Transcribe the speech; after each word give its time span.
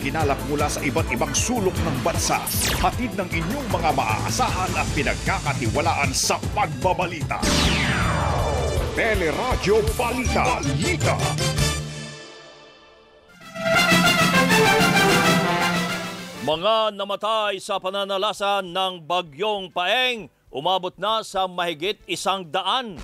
ginalap 0.00 0.38
mula 0.46 0.70
sa 0.70 0.78
iba't 0.80 1.10
ibang 1.10 1.34
sulok 1.34 1.74
ng 1.74 1.96
bansa. 2.06 2.38
Hatid 2.78 3.14
ng 3.18 3.28
inyong 3.28 3.68
mga 3.68 3.90
maaasahan 3.94 4.72
at 4.74 4.88
pinagkakatiwalaan 4.94 6.10
sa 6.14 6.38
pagbabalita. 6.54 7.42
Teleradyo 8.98 9.78
Balita. 9.94 10.58
Balita. 10.58 11.16
Mga 16.48 16.96
namatay 16.96 17.60
sa 17.60 17.76
pananalasan 17.76 18.72
ng 18.72 19.04
bagyong 19.04 19.68
Paeng 19.68 20.32
umabot 20.48 20.96
na 20.96 21.20
sa 21.20 21.44
mahigit 21.44 22.00
isang 22.08 22.40
daan. 22.48 22.96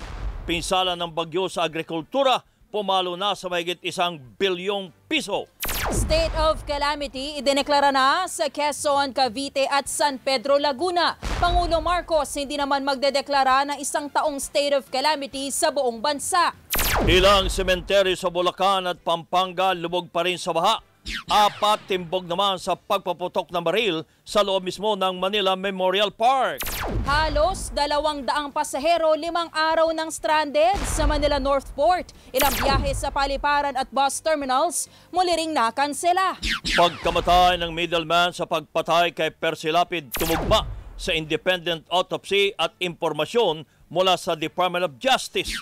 Pinsala 0.49 0.97
ng 0.97 1.13
bagyo 1.13 1.45
sa 1.45 1.69
agrikultura 1.69 2.41
pumalo 2.75 3.15
na 3.15 3.31
sa 3.37 3.47
mahigit 3.47 3.79
isang 3.85 4.19
bilyong 4.35 4.91
piso. 5.07 5.47
State 5.93 6.33
of 6.41 6.65
calamity 6.65 7.37
idineklara 7.37 7.93
na 7.93 8.25
sa 8.25 8.49
Quezon, 8.49 9.13
Cavite 9.13 9.69
at 9.69 9.85
San 9.85 10.17
Pedro, 10.17 10.57
Laguna. 10.57 11.13
Pangulo 11.37 11.77
Marcos 11.77 12.33
hindi 12.33 12.57
naman 12.57 12.81
magdedeklara 12.81 13.69
ng 13.69 13.77
isang 13.77 14.09
taong 14.09 14.41
state 14.41 14.73
of 14.73 14.89
calamity 14.89 15.53
sa 15.53 15.69
buong 15.69 16.01
bansa. 16.01 16.57
Ilang 17.05 17.53
sementeryo 17.53 18.17
sa 18.17 18.33
Bulacan 18.33 18.89
at 18.89 18.97
Pampanga 19.05 19.77
lubog 19.77 20.09
pa 20.09 20.25
rin 20.25 20.41
sa 20.41 20.57
baha. 20.57 20.81
Apat 21.29 21.85
timbog 21.85 22.25
naman 22.25 22.57
sa 22.57 22.73
pagpaputok 22.73 23.53
ng 23.53 23.61
baril 23.61 23.95
sa 24.25 24.41
loob 24.41 24.65
mismo 24.65 24.97
ng 24.97 25.13
Manila 25.21 25.53
Memorial 25.53 26.09
Park. 26.09 26.65
Halos 27.05 27.69
dalawang 27.73 28.25
daang 28.25 28.49
pasahero 28.49 29.13
limang 29.13 29.49
araw 29.53 29.93
ng 29.93 30.09
stranded 30.09 30.73
sa 30.85 31.05
Manila 31.05 31.37
North 31.37 31.69
Port. 31.77 32.09
Ilang 32.33 32.57
biyahe 32.57 32.89
sa 32.97 33.13
paliparan 33.13 33.77
at 33.77 33.85
bus 33.93 34.17
terminals 34.17 34.89
muli 35.13 35.33
ring 35.37 35.53
nakansela. 35.53 36.41
Pagkamatay 36.73 37.61
ng 37.61 37.69
middleman 37.69 38.33
sa 38.33 38.49
pagpatay 38.49 39.13
kay 39.13 39.29
Percy 39.29 39.69
Lapid 39.69 40.09
tumugma 40.17 40.65
sa 40.97 41.13
independent 41.13 41.85
autopsy 41.93 42.55
at 42.57 42.73
impormasyon 42.81 43.67
mula 43.93 44.17
sa 44.17 44.33
Department 44.33 44.89
of 44.89 44.97
Justice, 44.97 45.53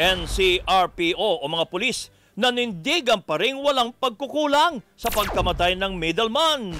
NCRPO 0.00 1.40
o 1.40 1.44
mga 1.44 1.68
pulis 1.68 2.08
nanindigan 2.36 3.24
pa 3.24 3.40
rin 3.40 3.56
walang 3.56 3.96
pagkukulang 3.96 4.84
sa 4.92 5.08
pagkamatay 5.08 5.72
ng 5.80 5.96
middleman. 5.96 6.76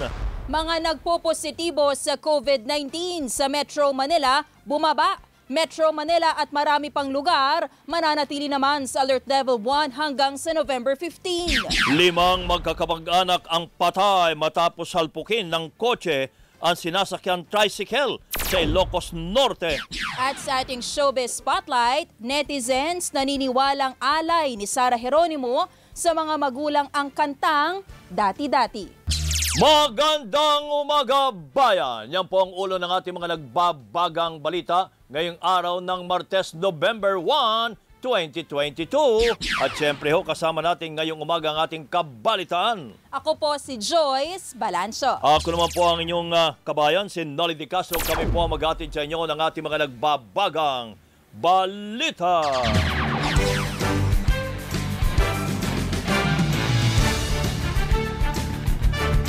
Mga 0.47 0.75
nagpo-positibo 0.79 1.91
sa 1.97 2.15
COVID-19 2.15 3.27
sa 3.27 3.51
Metro 3.51 3.91
Manila 3.91 4.45
bumaba. 4.63 5.19
Metro 5.47 5.95
Manila 5.95 6.35
at 6.35 6.51
marami 6.51 6.91
pang 6.91 7.07
lugar 7.07 7.71
mananatili 7.87 8.51
naman 8.51 8.83
sa 8.83 9.07
Alert 9.07 9.23
Level 9.31 9.55
1 9.63 9.95
hanggang 9.95 10.35
sa 10.35 10.51
November 10.51 10.91
15. 10.99 11.95
Limang 11.95 12.43
magkakamag-anak 12.51 13.47
ang 13.47 13.71
patay 13.79 14.35
matapos 14.35 14.91
salpukin 14.91 15.47
ng 15.47 15.71
kotse 15.79 16.27
ang 16.61 16.75
sinasakyan 16.75 17.45
tricycle 17.45 18.17
sa 18.47 18.57
Ilocos 18.63 19.13
Norte. 19.13 19.77
At 20.17 20.39
sa 20.41 20.65
ating 20.65 20.81
showbiz 20.81 21.37
spotlight, 21.37 22.09
netizens 22.17 23.13
naniniwalang 23.13 23.93
alay 24.01 24.57
ni 24.57 24.65
Sara 24.65 24.97
Geronimo 24.97 25.69
sa 25.93 26.13
mga 26.13 26.33
magulang 26.37 26.87
ang 26.93 27.09
kantang 27.13 27.85
Dati-Dati. 28.09 29.09
Magandang 29.57 30.69
umaga, 30.69 31.33
bayan! 31.33 32.13
Yan 32.13 32.29
po 32.29 32.45
ang 32.45 32.53
ulo 32.53 32.77
ng 32.77 32.91
ating 32.93 33.17
mga 33.17 33.33
nagbabagang 33.33 34.37
balita 34.37 34.93
ngayong 35.09 35.41
araw 35.41 35.81
ng 35.81 36.05
Martes, 36.05 36.53
November 36.53 37.17
1, 37.17 37.73
2022. 38.07 39.35
At 39.59 39.75
siyempre 39.75 40.15
ho, 40.15 40.23
kasama 40.23 40.63
natin 40.63 40.95
ngayong 40.95 41.19
umaga 41.19 41.51
ang 41.51 41.59
ating 41.67 41.83
kabalitaan. 41.91 42.95
Ako 43.11 43.35
po 43.35 43.59
si 43.59 43.75
Joyce 43.75 44.55
Balancho. 44.55 45.19
Ako 45.19 45.51
naman 45.51 45.69
po 45.75 45.83
ang 45.83 45.99
inyong 45.99 46.31
ah, 46.31 46.55
kabayan, 46.63 47.11
si 47.11 47.27
Nolly 47.27 47.59
Di 47.59 47.67
Castro. 47.67 47.99
Kami 47.99 48.31
po 48.31 48.47
ang 48.47 48.55
mag-atid 48.55 48.87
sa 48.87 49.03
inyo 49.03 49.27
ng 49.27 49.39
ating 49.43 49.63
mga 49.67 49.91
nagbabagang 49.91 50.95
balita. 51.35 52.47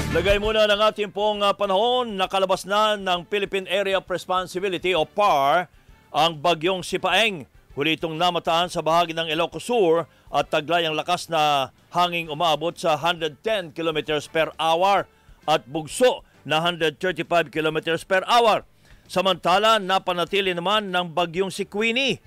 Lagay 0.09 0.41
muna 0.41 0.65
ng 0.65 0.81
ating 0.89 1.11
pong 1.13 1.45
ah, 1.45 1.53
panahon, 1.53 2.17
nakalabas 2.17 2.65
na 2.65 2.97
ng 2.97 3.29
Philippine 3.29 3.69
Area 3.69 4.01
of 4.01 4.09
Responsibility 4.09 4.97
o 4.97 5.05
PAR 5.05 5.69
ang 6.09 6.33
bagyong 6.41 6.81
Sipaeng. 6.81 7.58
Huli 7.79 7.95
itong 7.95 8.19
namataan 8.19 8.67
sa 8.67 8.83
bahagi 8.83 9.15
ng 9.15 9.31
Ilocos 9.31 9.63
Sur 9.63 10.11
at 10.35 10.51
taglay 10.51 10.83
ang 10.83 10.99
lakas 10.99 11.31
na 11.31 11.71
hanging 11.95 12.27
umaabot 12.27 12.75
sa 12.75 12.99
110 12.99 13.71
km 13.71 14.19
per 14.35 14.51
hour 14.59 15.07
at 15.47 15.63
bugso 15.63 16.27
na 16.43 16.59
135 16.59 17.23
km 17.55 17.79
per 18.03 18.27
hour. 18.27 18.67
Samantala, 19.07 19.79
napanatili 19.79 20.59
naman 20.59 20.91
ng 20.91 21.15
bagyong 21.15 21.55
si 21.55 21.71
Queenie. 21.71 22.19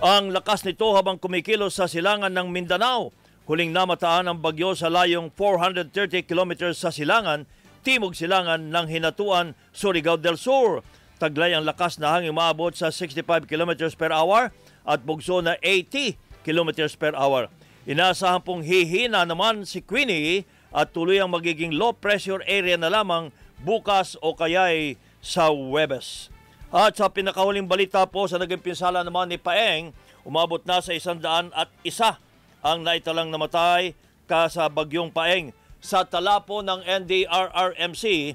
Ang 0.00 0.32
lakas 0.32 0.64
nito 0.64 0.88
habang 0.96 1.20
kumikilos 1.20 1.76
sa 1.76 1.84
silangan 1.84 2.32
ng 2.32 2.48
Mindanao. 2.48 3.12
Huling 3.44 3.76
namataan 3.76 4.24
ang 4.24 4.40
bagyo 4.40 4.72
sa 4.72 4.88
layong 4.88 5.36
430 5.36 6.24
km 6.24 6.72
sa 6.72 6.88
silangan, 6.88 7.44
timog 7.84 8.16
silangan 8.16 8.72
ng 8.72 8.86
Hinatuan, 8.88 9.52
Surigao 9.76 10.16
del 10.16 10.40
Sur. 10.40 10.80
Taglay 11.16 11.56
ang 11.56 11.64
lakas 11.64 11.96
na 11.96 12.12
hangin 12.12 12.36
maabot 12.36 12.76
sa 12.76 12.92
65 12.92 13.48
km 13.48 13.88
per 13.96 14.12
hour 14.12 14.52
at 14.84 15.00
bugso 15.00 15.40
na 15.40 15.56
80 15.64 16.16
km 16.44 16.70
per 17.00 17.16
hour. 17.16 17.48
Inaasahan 17.88 18.44
pong 18.44 18.60
hihina 18.60 19.24
naman 19.24 19.64
si 19.64 19.80
Queenie 19.80 20.44
at 20.76 20.92
tuloy 20.92 21.16
ang 21.16 21.32
magiging 21.32 21.72
low 21.72 21.96
pressure 21.96 22.44
area 22.44 22.76
na 22.76 22.92
lamang 22.92 23.32
bukas 23.64 24.20
o 24.20 24.36
kaya'y 24.36 25.00
sa 25.24 25.48
Webes. 25.48 26.28
At 26.68 27.00
sa 27.00 27.08
pinakahuling 27.08 27.64
balita 27.64 28.04
po 28.04 28.28
sa 28.28 28.36
naging 28.36 28.60
pinsala 28.60 29.00
naman 29.00 29.32
ni 29.32 29.40
Paeng, 29.40 29.96
umabot 30.26 30.60
na 30.68 30.84
sa 30.84 30.92
isandaan 30.92 31.48
at 31.56 31.72
isa 31.80 32.20
ang 32.60 32.84
naitalang 32.84 33.32
namatay 33.32 33.96
ka 34.28 34.50
sa 34.52 34.68
bagyong 34.68 35.14
Paeng. 35.14 35.56
Sa 35.80 36.02
tala 36.04 36.42
po 36.42 36.60
ng 36.60 36.82
NDRRMC, 36.82 38.34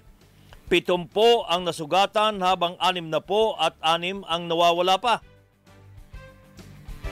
pitumpo 0.72 1.44
ang 1.52 1.68
nasugatan 1.68 2.40
habang 2.40 2.80
anim 2.80 3.12
na 3.12 3.20
po 3.20 3.60
at 3.60 3.76
anim 3.84 4.24
ang 4.32 4.48
nawawala 4.48 4.96
pa. 4.96 5.20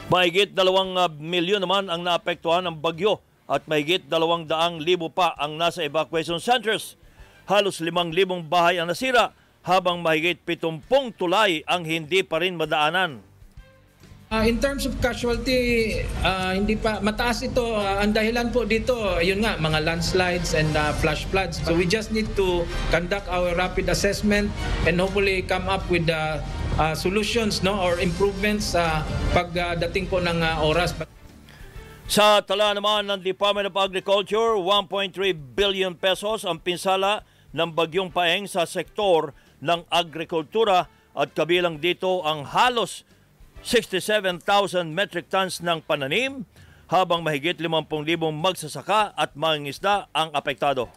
Mahigit 0.08 0.56
dalawang 0.56 0.96
ah, 0.96 1.12
milyon 1.12 1.60
naman 1.60 1.92
ang 1.92 2.08
naapektuhan 2.08 2.64
ng 2.64 2.80
bagyo 2.80 3.20
at 3.52 3.68
mahigit 3.68 4.08
dalawang 4.08 4.48
daang 4.48 4.80
libo 4.80 5.12
pa 5.12 5.36
ang 5.36 5.60
nasa 5.60 5.84
evacuation 5.84 6.40
centers. 6.40 6.96
Halos 7.52 7.84
limang 7.84 8.16
libong 8.16 8.48
bahay 8.48 8.80
ang 8.80 8.88
nasira 8.88 9.36
habang 9.68 10.00
mahigit 10.00 10.40
pitumpong 10.48 11.12
tulay 11.14 11.60
ang 11.68 11.84
hindi 11.84 12.24
pa 12.24 12.40
rin 12.40 12.56
madaanan. 12.56 13.29
Uh, 14.30 14.46
in 14.46 14.62
terms 14.62 14.86
of 14.86 14.94
casualty, 15.02 16.06
uh, 16.22 16.54
hindi 16.54 16.78
pa 16.78 17.02
mataas 17.02 17.42
ito. 17.42 17.74
Uh, 17.74 17.98
ang 17.98 18.14
dahilan 18.14 18.54
po 18.54 18.62
dito, 18.62 18.94
yun 19.26 19.42
nga, 19.42 19.58
mga 19.58 19.82
landslides 19.82 20.54
and 20.54 20.70
uh, 20.78 20.94
flash 21.02 21.26
floods. 21.34 21.58
So 21.66 21.74
we 21.74 21.90
just 21.90 22.14
need 22.14 22.30
to 22.38 22.62
conduct 22.94 23.26
our 23.26 23.58
rapid 23.58 23.90
assessment 23.90 24.54
and 24.86 25.02
hopefully 25.02 25.42
come 25.42 25.66
up 25.66 25.82
with 25.90 26.06
the 26.06 26.46
uh, 26.78 26.94
solutions 26.94 27.66
no 27.66 27.82
or 27.82 27.98
improvements 27.98 28.78
sa 28.78 29.02
uh, 29.02 29.34
pagdating 29.34 30.06
po 30.06 30.22
ng 30.22 30.46
uh, 30.46 30.62
oras. 30.62 30.94
Sa 32.06 32.46
tala 32.46 32.78
naman 32.78 33.10
ng 33.10 33.26
Department 33.26 33.74
of 33.74 33.82
Agriculture, 33.82 34.62
1.3 34.62 35.10
billion 35.58 35.98
pesos 35.98 36.46
ang 36.46 36.62
pinsala 36.62 37.26
ng 37.50 37.74
bagyong 37.74 38.14
paeng 38.14 38.46
sa 38.46 38.70
sektor 38.70 39.34
ng 39.58 39.90
agrikultura 39.90 40.86
at 41.18 41.34
kabilang 41.34 41.82
dito 41.82 42.22
ang 42.22 42.46
halos 42.46 43.10
67,000 43.64 44.42
metric 44.88 45.28
tons 45.28 45.60
ng 45.60 45.84
pananim 45.84 46.48
habang 46.90 47.22
mahigit 47.22 47.60
50,000 47.60 48.18
magsasaka 48.34 49.14
at 49.14 49.36
mangingisda 49.38 50.10
ang 50.16 50.34
apektado. 50.34 50.90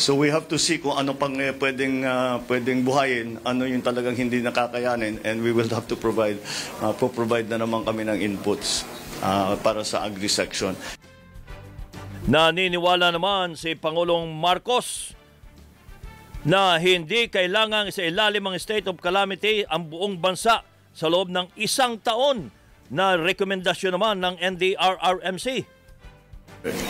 So 0.00 0.16
we 0.16 0.32
have 0.32 0.48
to 0.48 0.56
see 0.56 0.80
kung 0.80 0.96
ano 0.96 1.12
pang 1.12 1.36
eh, 1.36 1.52
pwedeng 1.52 2.00
ah, 2.08 2.40
pwedeng 2.48 2.80
buhayin, 2.80 3.44
ano 3.44 3.68
yung 3.68 3.84
talagang 3.84 4.16
hindi 4.16 4.40
nakakayanin 4.40 5.20
and 5.20 5.44
we 5.44 5.52
will 5.52 5.68
have 5.68 5.84
to 5.84 6.00
provide 6.00 6.40
uh, 6.80 6.96
provide 6.96 7.44
na 7.52 7.60
naman 7.60 7.84
kami 7.84 8.08
ng 8.08 8.18
inputs 8.24 8.88
ah, 9.20 9.52
para 9.60 9.84
sa 9.84 10.08
agri 10.08 10.32
section. 10.32 10.72
Naniniwala 12.24 13.12
naman 13.12 13.52
si 13.52 13.76
Pangulong 13.76 14.32
Marcos 14.32 15.12
na 16.42 16.80
hindi 16.80 17.28
kailangang 17.28 17.92
sa 17.92 18.02
ilalim 18.02 18.48
ng 18.48 18.56
state 18.56 18.88
of 18.88 18.96
calamity 18.96 19.68
ang 19.68 19.92
buong 19.92 20.16
bansa 20.16 20.64
sa 20.92 21.08
loob 21.08 21.32
ng 21.32 21.48
isang 21.56 21.96
taon 22.00 22.52
na 22.92 23.16
rekomendasyon 23.16 23.92
naman 23.96 24.16
ng 24.20 24.34
NDRRMC. 24.38 25.64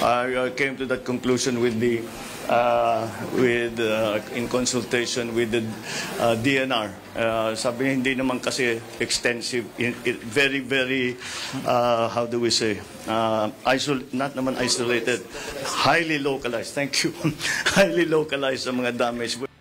I 0.04 0.36
uh, 0.36 0.50
came 0.52 0.76
to 0.76 0.84
that 0.84 1.00
conclusion 1.00 1.56
with 1.56 1.80
the 1.80 2.04
uh, 2.48 3.08
with 3.32 3.80
uh, 3.80 4.20
in 4.36 4.44
consultation 4.44 5.32
with 5.32 5.48
the 5.48 5.64
uh, 6.20 6.36
DNR. 6.36 6.92
Uh, 7.16 7.54
sabi 7.56 7.92
hindi 7.92 8.12
naman 8.12 8.36
kasi 8.36 8.80
extensive, 9.00 9.64
very, 10.28 10.60
very, 10.60 11.16
uh, 11.64 12.08
how 12.08 12.24
do 12.28 12.40
we 12.40 12.52
say, 12.52 12.80
uh, 13.08 13.48
isol- 13.68 14.04
not 14.12 14.36
naman 14.36 14.56
isolated, 14.60 15.24
highly 15.64 16.20
localized. 16.20 16.76
Thank 16.76 17.04
you. 17.04 17.12
highly 17.76 18.04
localized 18.04 18.68
ang 18.68 18.84
mga 18.84 18.96
damage. 18.96 19.51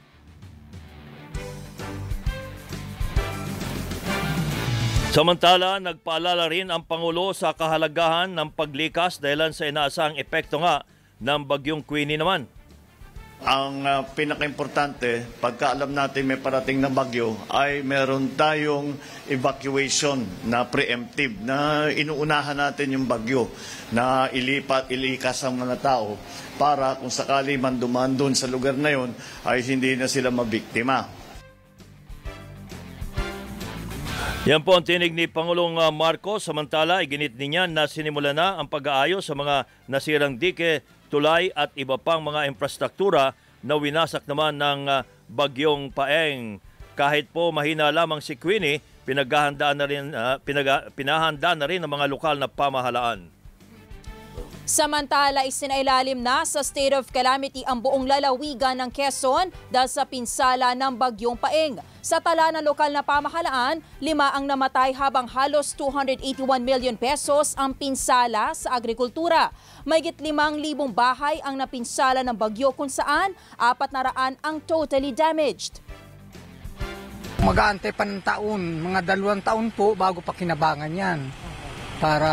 Samantala, 5.11 5.75
nagpaalala 5.83 6.47
rin 6.47 6.71
ang 6.71 6.87
Pangulo 6.87 7.35
sa 7.35 7.51
kahalagahan 7.51 8.31
ng 8.31 8.47
paglikas 8.55 9.19
dahil 9.19 9.51
sa 9.51 9.67
inaasahang 9.67 10.15
epekto 10.15 10.63
nga 10.63 10.87
ng 11.19 11.43
bagyong 11.43 11.83
Queenie 11.83 12.15
naman. 12.15 12.47
Ang 13.43 13.83
uh, 13.83 14.07
pinaka-importante, 14.15 15.27
pagka 15.43 15.75
natin 15.75 16.31
may 16.31 16.39
parating 16.39 16.79
na 16.79 16.87
bagyo, 16.87 17.35
ay 17.51 17.83
meron 17.83 18.39
tayong 18.39 18.95
evacuation 19.27 20.23
na 20.47 20.63
preemptive, 20.71 21.43
na 21.43 21.91
inuunahan 21.91 22.55
natin 22.55 22.95
yung 22.95 23.03
bagyo, 23.03 23.51
na 23.91 24.31
ilipat, 24.31 24.87
ilikas 24.95 25.43
ang 25.43 25.59
mga 25.59 25.75
tao 25.83 26.15
para 26.55 26.95
kung 26.95 27.11
sakali 27.11 27.59
man 27.59 27.75
dumaan 27.75 28.15
doon 28.15 28.31
sa 28.31 28.47
lugar 28.47 28.79
na 28.79 28.95
yon 28.95 29.11
ay 29.43 29.59
hindi 29.59 29.91
na 29.99 30.07
sila 30.07 30.31
mabiktima. 30.31 31.19
Yan 34.41 34.65
po 34.65 34.73
ang 34.73 34.81
tinig 34.81 35.13
ni 35.13 35.29
Pangulong 35.29 35.77
ah, 35.77 35.93
Marcos. 35.93 36.41
Samantala, 36.41 37.05
iginit 37.05 37.37
niya 37.37 37.69
na 37.69 37.85
sinimula 37.85 38.33
na 38.33 38.57
ang 38.57 38.65
pag-aayos 38.65 39.21
sa 39.21 39.37
mga 39.37 39.69
nasirang 39.85 40.33
dike, 40.33 40.81
tulay 41.13 41.53
at 41.53 41.69
iba 41.77 41.93
pang 42.01 42.25
mga 42.25 42.49
infrastruktura 42.49 43.37
na 43.61 43.77
winasak 43.77 44.25
naman 44.25 44.57
ng 44.57 44.89
ah, 44.89 45.05
bagyong 45.29 45.93
Paeng. 45.93 46.57
Kahit 46.97 47.29
po 47.29 47.53
mahina 47.53 47.93
lamang 47.93 48.17
si 48.17 48.33
Queenie, 48.33 48.81
pinaghahandaan 49.05 49.77
na 49.77 49.85
rin, 49.85 50.09
ah, 50.17 50.41
pinag- 50.41 50.89
pinahanda 50.97 51.53
na 51.53 51.69
rin 51.69 51.77
ng 51.77 51.93
mga 51.93 52.09
lokal 52.09 52.41
na 52.41 52.49
pamahalaan. 52.49 53.29
Samantala, 54.71 55.43
isinailalim 55.43 56.15
na 56.15 56.47
sa 56.47 56.63
state 56.63 56.95
of 56.95 57.11
calamity 57.11 57.59
ang 57.67 57.83
buong 57.83 58.07
lalawigan 58.07 58.79
ng 58.79 58.87
Quezon 58.87 59.51
dahil 59.67 59.91
sa 59.91 60.07
pinsala 60.07 60.71
ng 60.71 60.95
bagyong 60.95 61.35
Paeng. 61.35 61.83
Sa 61.99 62.23
tala 62.23 62.55
ng 62.55 62.63
lokal 62.63 62.87
na 62.95 63.03
pamahalaan, 63.03 63.83
lima 63.99 64.31
ang 64.31 64.47
namatay 64.47 64.95
habang 64.95 65.27
halos 65.27 65.75
281 65.75 66.63
million 66.63 66.95
pesos 66.95 67.51
ang 67.59 67.75
pinsala 67.75 68.55
sa 68.55 68.79
agrikultura. 68.79 69.51
Mayigit 69.83 70.23
limang 70.23 70.55
libong 70.55 70.95
bahay 70.95 71.43
ang 71.43 71.59
napinsala 71.59 72.23
ng 72.23 72.39
bagyo 72.39 72.71
kung 72.71 72.87
saan 72.87 73.35
apat 73.59 73.91
na 73.91 74.07
raan 74.07 74.39
ang 74.39 74.63
totally 74.63 75.11
damaged. 75.11 75.83
Mag-aantay 77.43 77.91
pa 77.91 78.07
ng 78.07 78.23
taon, 78.23 78.79
mga 78.87 79.03
dalawang 79.03 79.43
taon 79.43 79.67
po 79.75 79.99
bago 79.99 80.23
pa 80.23 80.31
kinabangan 80.31 80.95
yan 80.95 81.50
para 82.01 82.31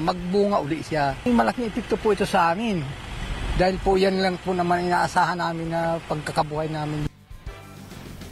magbunga 0.00 0.64
uli 0.64 0.80
siya. 0.80 1.12
Malaking 1.28 1.68
epekto 1.68 2.00
po 2.00 2.16
ito 2.16 2.24
sa 2.24 2.56
amin 2.56 2.80
dahil 3.60 3.76
po 3.78 4.00
yan 4.00 4.18
lang 4.18 4.40
po 4.40 4.56
naman 4.56 4.88
inaasahan 4.88 5.38
namin 5.38 5.68
na 5.70 6.00
pagkakabuhay 6.08 6.72
namin. 6.72 7.06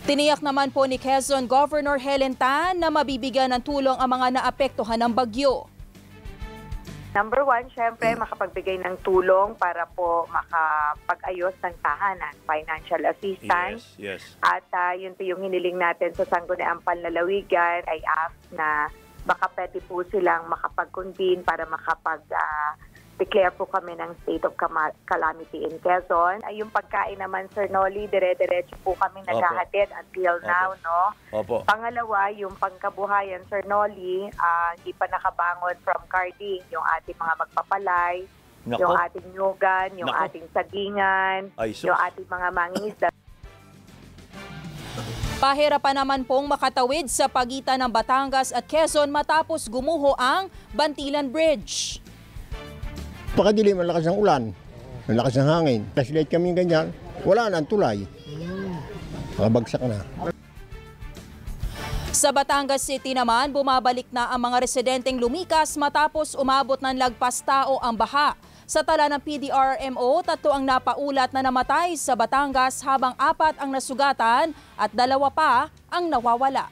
Tiniyak 0.03 0.43
naman 0.43 0.75
po 0.75 0.83
ni 0.83 0.99
Quezon 0.99 1.47
Governor 1.47 2.01
Helen 2.01 2.35
Tan 2.35 2.83
na 2.83 2.91
mabibigyan 2.91 3.55
ng 3.55 3.63
tulong 3.63 3.95
ang 3.95 4.11
mga 4.11 4.43
naapektuhan 4.43 4.99
ng 4.99 5.13
bagyo. 5.15 5.71
Number 7.13 7.45
one, 7.45 7.69
syempre, 7.77 8.17
makapagbigay 8.17 8.81
ng 8.83 8.97
tulong 9.05 9.53
para 9.61 9.85
po 9.93 10.25
makapag-ayos 10.33 11.53
ng 11.61 11.77
tahanan, 11.85 12.35
financial 12.49 13.05
assistance. 13.05 13.95
yes. 14.01 14.25
At 14.41 14.65
ah, 14.73 14.97
yun 14.97 15.13
po 15.13 15.21
yung 15.21 15.45
hiniling 15.45 15.77
natin 15.77 16.17
sa 16.17 16.25
Sangguniang 16.25 16.81
Panlalawigan 16.81 17.85
ay 17.85 18.01
ask 18.01 18.41
na 18.57 18.89
baka 19.23 19.47
pwede 19.55 19.79
po 19.87 20.03
silang 20.11 20.51
makapag-convene 20.51 21.47
para 21.47 21.63
makapag-declare 21.65 23.55
po 23.55 23.71
kami 23.71 23.95
ng 23.95 24.11
state 24.27 24.43
of 24.43 24.55
calamity 25.07 25.63
in 25.63 25.79
Quezon. 25.79 26.43
Ay, 26.43 26.59
yung 26.59 26.75
pagkain 26.75 27.23
naman, 27.23 27.47
Sir 27.55 27.71
Nolly, 27.71 28.11
dire-diretso 28.11 28.75
po 28.83 28.99
kami 28.99 29.23
naghahatid 29.23 29.95
until 29.95 30.43
now, 30.43 30.75
no? 30.83 31.15
Opo. 31.31 31.63
Pangalawa, 31.63 32.35
yung 32.35 32.55
pangkabuhayan, 32.59 33.47
Sir 33.47 33.63
Nolly, 33.71 34.27
ah, 34.43 34.75
hindi 34.75 34.91
pa 34.93 35.07
nakabangon 35.07 35.79
from 35.87 36.03
carding, 36.11 36.63
yung 36.75 36.83
ating 36.99 37.15
mga 37.15 37.35
magpapalay, 37.47 38.27
Nako. 38.67 38.79
yung 38.83 38.95
ating 38.99 39.27
nyugan, 39.35 39.89
yung 39.99 40.11
Nako. 40.11 40.23
ating 40.27 40.47
sagingan, 40.51 41.41
Ay, 41.55 41.71
sus. 41.75 41.87
yung 41.87 41.99
ating 41.99 42.27
mga 42.27 42.49
mangingisda. 42.51 43.09
Pahirapan 45.43 45.99
naman 45.99 46.23
pong 46.23 46.47
makatawid 46.47 47.11
sa 47.11 47.27
pagitan 47.27 47.75
ng 47.75 47.91
Batangas 47.91 48.55
at 48.55 48.63
Quezon 48.63 49.11
matapos 49.11 49.67
gumuho 49.67 50.15
ang 50.15 50.47
Bantilan 50.71 51.27
Bridge. 51.27 51.99
Pakadilim, 53.35 53.83
ang 53.83 53.91
lakas 53.91 54.07
ng 54.07 54.19
ulan, 54.23 54.55
ang 55.11 55.17
lakas 55.19 55.43
ng 55.43 55.51
hangin. 55.51 55.81
Flashlight 55.99 56.31
kami 56.31 56.55
ganyan, 56.55 56.95
wala 57.27 57.51
na 57.51 57.59
ang 57.59 57.67
tulay. 57.67 58.07
Nakabagsak 59.35 59.83
na. 59.83 59.99
Sa 62.15 62.31
Batangas 62.31 62.87
City 62.87 63.11
naman, 63.11 63.51
bumabalik 63.51 64.07
na 64.15 64.31
ang 64.31 64.47
mga 64.47 64.63
residenteng 64.63 65.19
lumikas 65.19 65.75
matapos 65.75 66.39
umabot 66.39 66.79
ng 66.79 66.95
lagpas 66.95 67.43
tao 67.43 67.83
ang 67.83 67.99
baha. 67.99 68.39
Sa 68.63 68.87
tala 68.87 69.11
ng 69.11 69.19
PDRMO, 69.19 70.23
tatlo 70.23 70.55
ang 70.55 70.63
napaulat 70.63 71.35
na 71.35 71.43
namatay 71.43 71.99
sa 71.99 72.15
Batangas 72.15 72.79
habang 72.87 73.11
apat 73.19 73.59
ang 73.59 73.75
nasugatan 73.75 74.55
at 74.79 74.91
dalawa 74.95 75.29
pa 75.35 75.67
ang 75.91 76.07
nawawala. 76.07 76.71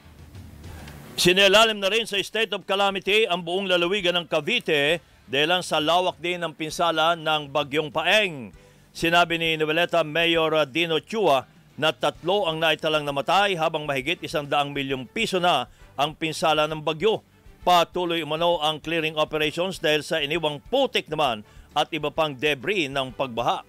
Sinelalim 1.19 1.83
na 1.83 1.91
rin 1.91 2.07
sa 2.07 2.17
state 2.23 2.55
of 2.55 2.65
calamity 2.65 3.27
ang 3.27 3.43
buong 3.43 3.69
lalawigan 3.69 4.17
ng 4.17 4.27
Cavite 4.31 5.03
dahil 5.27 5.61
sa 5.61 5.83
lawak 5.83 6.17
din 6.23 6.41
ng 6.41 6.55
pinsala 6.55 7.19
ng 7.19 7.51
bagyong 7.51 7.91
Paeng. 7.91 8.55
Sinabi 8.91 9.37
ni 9.39 9.59
Noveleta 9.59 10.03
Mayor 10.07 10.65
Dino 10.71 10.99
Chua 11.03 11.47
na 11.77 11.91
tatlo 11.91 12.47
ang 12.47 12.59
naitalang 12.59 13.07
namatay 13.07 13.59
habang 13.59 13.85
mahigit 13.85 14.23
isang 14.23 14.47
daang 14.47 14.75
milyong 14.75 15.07
piso 15.11 15.43
na 15.43 15.67
ang 15.99 16.15
pinsala 16.15 16.71
ng 16.71 16.83
bagyo. 16.83 17.23
Patuloy 17.61 18.25
umano 18.25 18.57
ang 18.65 18.81
clearing 18.81 19.21
operations 19.21 19.77
dahil 19.77 20.01
sa 20.01 20.19
iniwang 20.25 20.65
putik 20.73 21.13
naman 21.13 21.45
at 21.75 21.89
iba 21.95 22.11
pang 22.11 22.35
debris 22.35 22.91
ng 22.91 23.15
pagbaha. 23.15 23.63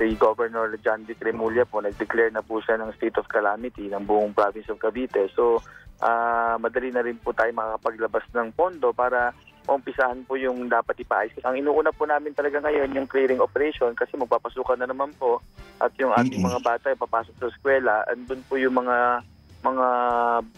si 0.00 0.16
Governor 0.16 0.72
John 0.80 1.04
D. 1.04 1.12
Cremulya 1.14 1.68
po, 1.68 1.84
nag-declare 1.84 2.32
na 2.32 2.40
po 2.40 2.58
siya 2.64 2.80
ng 2.80 2.96
state 2.96 3.20
of 3.20 3.28
calamity 3.28 3.92
ng 3.92 4.08
buong 4.08 4.32
province 4.32 4.66
of 4.72 4.80
Cavite. 4.80 5.28
So, 5.36 5.60
ah, 6.00 6.56
madali 6.56 6.90
na 6.90 7.04
rin 7.04 7.20
po 7.20 7.36
tayo 7.36 7.52
makakapaglabas 7.52 8.24
ng 8.32 8.56
pondo 8.56 8.90
para 8.96 9.36
umpisahan 9.70 10.26
po 10.26 10.34
yung 10.34 10.66
dapat 10.66 10.98
ipaayos. 11.06 11.38
Ang 11.46 11.62
inuuna 11.62 11.94
po 11.94 12.02
namin 12.02 12.34
talaga 12.34 12.58
ngayon 12.66 12.98
yung 12.98 13.06
clearing 13.06 13.38
operation 13.38 13.94
kasi 13.94 14.18
magpapasukan 14.18 14.80
na 14.82 14.90
naman 14.90 15.14
po 15.14 15.38
at 15.78 15.94
yung 16.02 16.10
ating 16.10 16.42
mga 16.42 16.58
bata 16.62 16.90
ay 16.90 16.98
papasok 16.98 17.34
sa 17.38 17.46
eskwela. 17.46 18.02
Andun 18.10 18.42
po 18.50 18.58
yung 18.58 18.74
mga 18.74 19.22
mga 19.62 19.88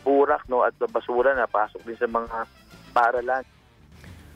burak 0.00 0.48
no 0.48 0.64
at 0.64 0.72
basura 0.88 1.36
na 1.36 1.44
pasok 1.44 1.84
din 1.84 2.00
sa 2.00 2.08
mga 2.08 2.48
paaralan. 2.96 3.44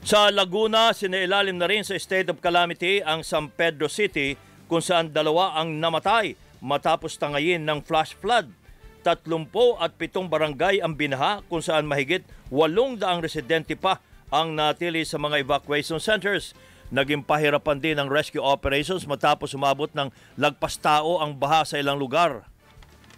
Sa 0.09 0.33
Laguna, 0.33 0.89
sinailalim 0.89 1.61
na 1.61 1.69
rin 1.69 1.85
sa 1.85 1.93
state 1.93 2.33
of 2.33 2.41
calamity 2.41 2.97
ang 2.97 3.21
San 3.21 3.45
Pedro 3.45 3.85
City 3.85 4.33
kung 4.65 4.81
saan 4.81 5.13
dalawa 5.13 5.53
ang 5.61 5.77
namatay 5.77 6.33
matapos 6.65 7.13
tangayin 7.13 7.61
ng 7.61 7.85
flash 7.85 8.17
flood. 8.17 8.49
Tatlumpo 9.05 9.77
at 9.77 10.01
pitong 10.01 10.25
barangay 10.25 10.81
ang 10.81 10.97
binaha 10.97 11.45
kung 11.45 11.61
saan 11.61 11.85
mahigit 11.85 12.25
walong 12.49 12.97
daang 12.97 13.21
residente 13.21 13.77
pa 13.77 14.01
ang 14.33 14.57
natili 14.57 15.05
sa 15.05 15.21
mga 15.21 15.45
evacuation 15.45 16.01
centers. 16.01 16.57
Naging 16.89 17.21
pahirapan 17.21 17.77
din 17.77 18.01
ang 18.01 18.09
rescue 18.09 18.41
operations 18.41 19.05
matapos 19.05 19.53
umabot 19.53 19.93
ng 19.93 20.09
lagpas 20.41 20.81
tao 20.81 21.21
ang 21.21 21.37
baha 21.37 21.61
sa 21.69 21.77
ilang 21.77 22.01
lugar. 22.01 22.49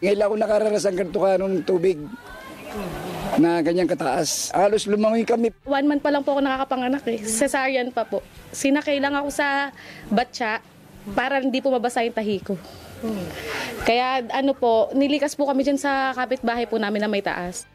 Ngayon 0.03 0.27
ako 0.27 0.33
nakaranas 0.36 0.83
ng 0.91 0.98
ganito 1.07 1.19
ka 1.24 1.39
ng 1.39 1.63
tubig 1.63 2.03
na 3.40 3.64
ganyang 3.64 3.88
kataas. 3.88 4.52
Halos 4.52 4.90
lumangoy 4.90 5.24
kami. 5.24 5.56
One 5.64 5.88
month 5.88 6.04
pa 6.04 6.12
lang 6.12 6.26
po 6.26 6.36
ako 6.36 6.42
nakakapanganak 6.44 7.04
eh. 7.08 7.20
Cesarean 7.24 7.94
pa 7.94 8.04
po. 8.04 8.20
Sinakay 8.52 9.00
lang 9.00 9.16
ako 9.16 9.30
sa 9.32 9.72
batya 10.12 10.60
para 11.16 11.40
hindi 11.40 11.64
po 11.64 11.72
mabasa 11.72 12.04
yung 12.04 12.16
tahi 12.16 12.38
ko. 12.44 12.60
Kaya 13.82 14.22
ano 14.30 14.54
po, 14.54 14.94
nilikas 14.94 15.34
po 15.34 15.50
kami 15.50 15.66
dyan 15.66 15.80
sa 15.80 16.14
kapitbahay 16.14 16.70
po 16.70 16.78
namin 16.78 17.02
na 17.02 17.10
may 17.10 17.24
taas. 17.24 17.66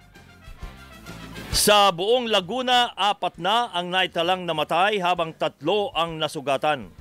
Sa 1.57 1.89
buong 1.91 2.29
Laguna, 2.29 2.93
apat 2.93 3.41
na 3.41 3.73
ang 3.73 3.89
naitalang 3.89 4.45
namatay 4.45 5.01
habang 5.01 5.33
tatlo 5.33 5.89
ang 5.97 6.21
nasugatan. 6.21 6.93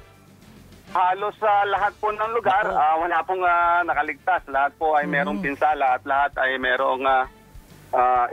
Halos 0.95 1.35
sa 1.35 1.67
lahat 1.67 1.91
po 1.99 2.07
ng 2.07 2.31
lugar, 2.31 2.63
ah, 2.71 2.95
wala 2.95 3.19
pong 3.27 3.43
ah, 3.43 3.83
nakaligtas. 3.83 4.47
Lahat 4.47 4.71
po 4.79 4.95
ay 4.95 5.11
merong 5.11 5.43
pinsala 5.43 5.99
at 5.99 6.03
lahat 6.07 6.31
ay 6.39 6.55
merong 6.55 7.03
uh, 7.03 7.27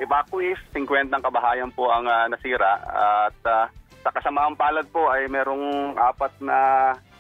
evacuees. 0.01 0.59
50 0.75 1.13
ng 1.13 1.23
kabahayan 1.23 1.71
po 1.71 1.91
ang 1.91 2.07
ah, 2.09 2.27
nasira. 2.27 2.79
At 3.29 3.39
ah, 3.47 3.67
sa 4.03 4.11
kasamaang 4.11 4.59
palad 4.59 4.87
po 4.91 5.07
ay 5.11 5.31
merong 5.31 5.95
apat 5.95 6.35
na 6.43 6.59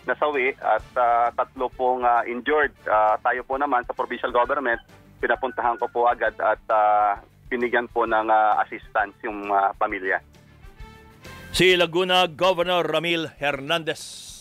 nasawi 0.06 0.54
at 0.58 0.84
ah, 0.98 1.28
tatlo 1.34 1.70
pong 1.70 2.02
ah, 2.02 2.26
injured. 2.26 2.74
Ah, 2.86 3.14
tayo 3.22 3.46
po 3.46 3.54
naman 3.58 3.86
sa 3.86 3.94
provincial 3.94 4.34
government, 4.34 4.82
pinapuntahan 5.22 5.78
ko 5.78 5.86
po 5.86 6.10
agad 6.10 6.34
at 6.42 6.62
ah, 6.70 7.22
binigyan 7.46 7.86
po 7.92 8.08
ng 8.08 8.26
ah, 8.26 8.58
assistance 8.66 9.14
yung 9.22 9.46
ah, 9.52 9.70
pamilya. 9.78 10.18
Si 11.52 11.76
Laguna 11.76 12.24
Governor 12.26 12.88
Ramil 12.88 13.28
Hernandez. 13.36 14.31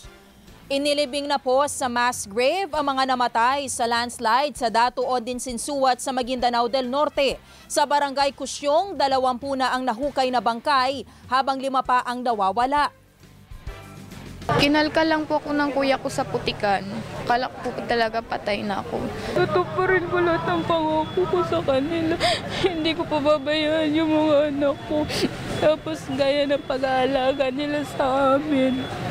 Inilibing 0.71 1.27
na 1.27 1.35
po 1.35 1.67
sa 1.67 1.91
mass 1.91 2.23
grave 2.23 2.71
ang 2.71 2.95
mga 2.95 3.03
namatay 3.11 3.67
sa 3.67 3.83
landslide 3.83 4.55
sa 4.55 4.71
Datu 4.71 5.03
Odinsinsuat 5.03 5.99
sa 5.99 6.15
Maguindanao 6.15 6.71
del 6.71 6.87
Norte. 6.87 7.35
Sa 7.67 7.83
barangay 7.83 8.31
Kusyong, 8.31 8.95
dalawampu 8.95 9.51
na 9.59 9.75
ang 9.75 9.83
nahukay 9.83 10.31
na 10.31 10.39
bangkay 10.39 11.03
habang 11.27 11.59
lima 11.59 11.83
pa 11.83 12.07
ang 12.07 12.23
nawawala. 12.23 12.87
Kinalka 14.63 15.03
lang 15.03 15.27
po 15.27 15.43
ako 15.43 15.51
ng 15.51 15.75
kuya 15.75 15.99
ko 15.99 16.07
sa 16.07 16.23
putikan. 16.23 16.87
Kala 17.27 17.51
ko 17.51 17.67
po 17.67 17.69
talaga 17.91 18.23
patay 18.23 18.63
na 18.63 18.79
ako. 18.79 19.03
Tutuparin 19.35 20.07
ko 20.07 20.23
lahat 20.23 20.55
ng 20.55 20.63
pangako 20.71 21.21
ko 21.35 21.39
sa 21.51 21.59
kanila. 21.67 22.15
Hindi 22.63 22.95
ko 22.95 23.03
pababayaan 23.11 23.91
yung 23.91 24.07
mga 24.07 24.55
anak 24.55 24.79
ko. 24.87 25.03
Tapos 25.59 25.99
gaya 26.15 26.47
ng 26.47 26.63
pag-aalaga 26.63 27.51
nila 27.51 27.83
sa 27.91 28.39
amin. 28.39 29.10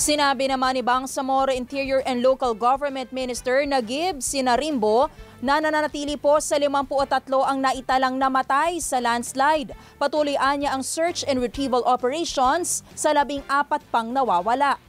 Sinabi 0.00 0.48
naman 0.48 0.72
ni 0.72 0.80
Bangsamoro 0.80 1.52
Interior 1.52 2.00
and 2.08 2.24
Local 2.24 2.56
Government 2.56 3.12
Minister 3.12 3.60
Nagib 3.68 4.24
Sinarimbo 4.24 5.12
na 5.44 5.60
nananatili 5.60 6.16
po 6.16 6.40
sa 6.40 6.56
53 6.56 7.28
ang 7.28 7.60
naitalang 7.60 8.16
namatay 8.16 8.80
sa 8.80 8.96
landslide. 8.96 9.76
Patuloy 10.00 10.40
niya 10.56 10.72
ang 10.72 10.80
search 10.80 11.20
and 11.28 11.36
retrieval 11.36 11.84
operations 11.84 12.80
sa 12.96 13.12
labing 13.12 13.44
apat 13.44 13.84
pang 13.92 14.08
nawawala. 14.08 14.80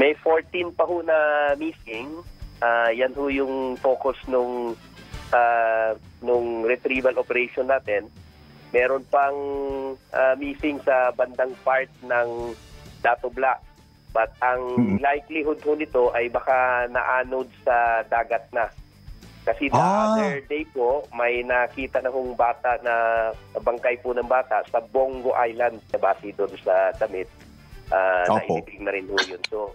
May 0.00 0.16
14 0.24 0.72
pa 0.72 0.88
ho 0.88 1.04
na 1.04 1.52
missing. 1.60 2.16
Ah, 2.64 2.88
yan 2.88 3.12
ho 3.12 3.28
yung 3.28 3.76
focus 3.76 4.16
nung 4.24 4.72
ah, 5.36 5.92
nung 6.24 6.64
retrieval 6.64 7.12
operation 7.20 7.68
natin. 7.68 8.08
Meron 8.72 9.04
pang 9.12 9.36
ah, 10.16 10.32
missing 10.40 10.80
sa 10.80 11.12
bandang 11.12 11.52
part 11.60 11.92
ng 12.08 12.56
Dato 13.00 13.28
Black. 13.28 13.60
But 14.10 14.34
ang 14.40 14.62
likelihood 14.98 15.62
ho 15.62 15.72
nito 15.72 16.10
ay 16.10 16.26
baka 16.28 16.86
na-anode 16.90 17.50
sa 17.62 18.02
dagat 18.04 18.42
na. 18.50 18.66
Kasi 19.40 19.70
the 19.70 19.78
Ah. 19.78 20.12
other 20.12 20.42
day 20.44 20.66
po, 20.68 21.06
may 21.14 21.40
nakita 21.40 22.02
na 22.02 22.10
hong 22.10 22.34
bata 22.34 22.76
na 22.82 22.94
bangkay 23.56 23.96
po 23.98 24.12
ng 24.12 24.26
bata 24.26 24.60
sa 24.66 24.82
Bongo 24.82 25.32
Island, 25.32 25.80
na 25.90 25.98
base 25.98 26.34
doon 26.34 26.50
sa 26.60 26.92
Damit. 26.98 27.30
Uh, 27.90 28.22
Opo. 28.28 28.62
nailibing 28.62 28.82
na 28.84 28.92
rin 28.92 29.06
ho 29.08 29.16
yun. 29.26 29.42
So, 29.48 29.74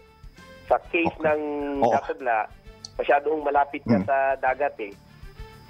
sa 0.68 0.80
case 0.88 1.16
ng 1.20 1.42
Oo. 1.84 1.92
Databla, 1.92 2.48
masyadong 2.96 3.44
malapit 3.44 3.84
ka 3.84 3.98
Hmm. 3.98 4.08
sa 4.08 4.18
dagat 4.38 4.76
eh. 4.80 4.94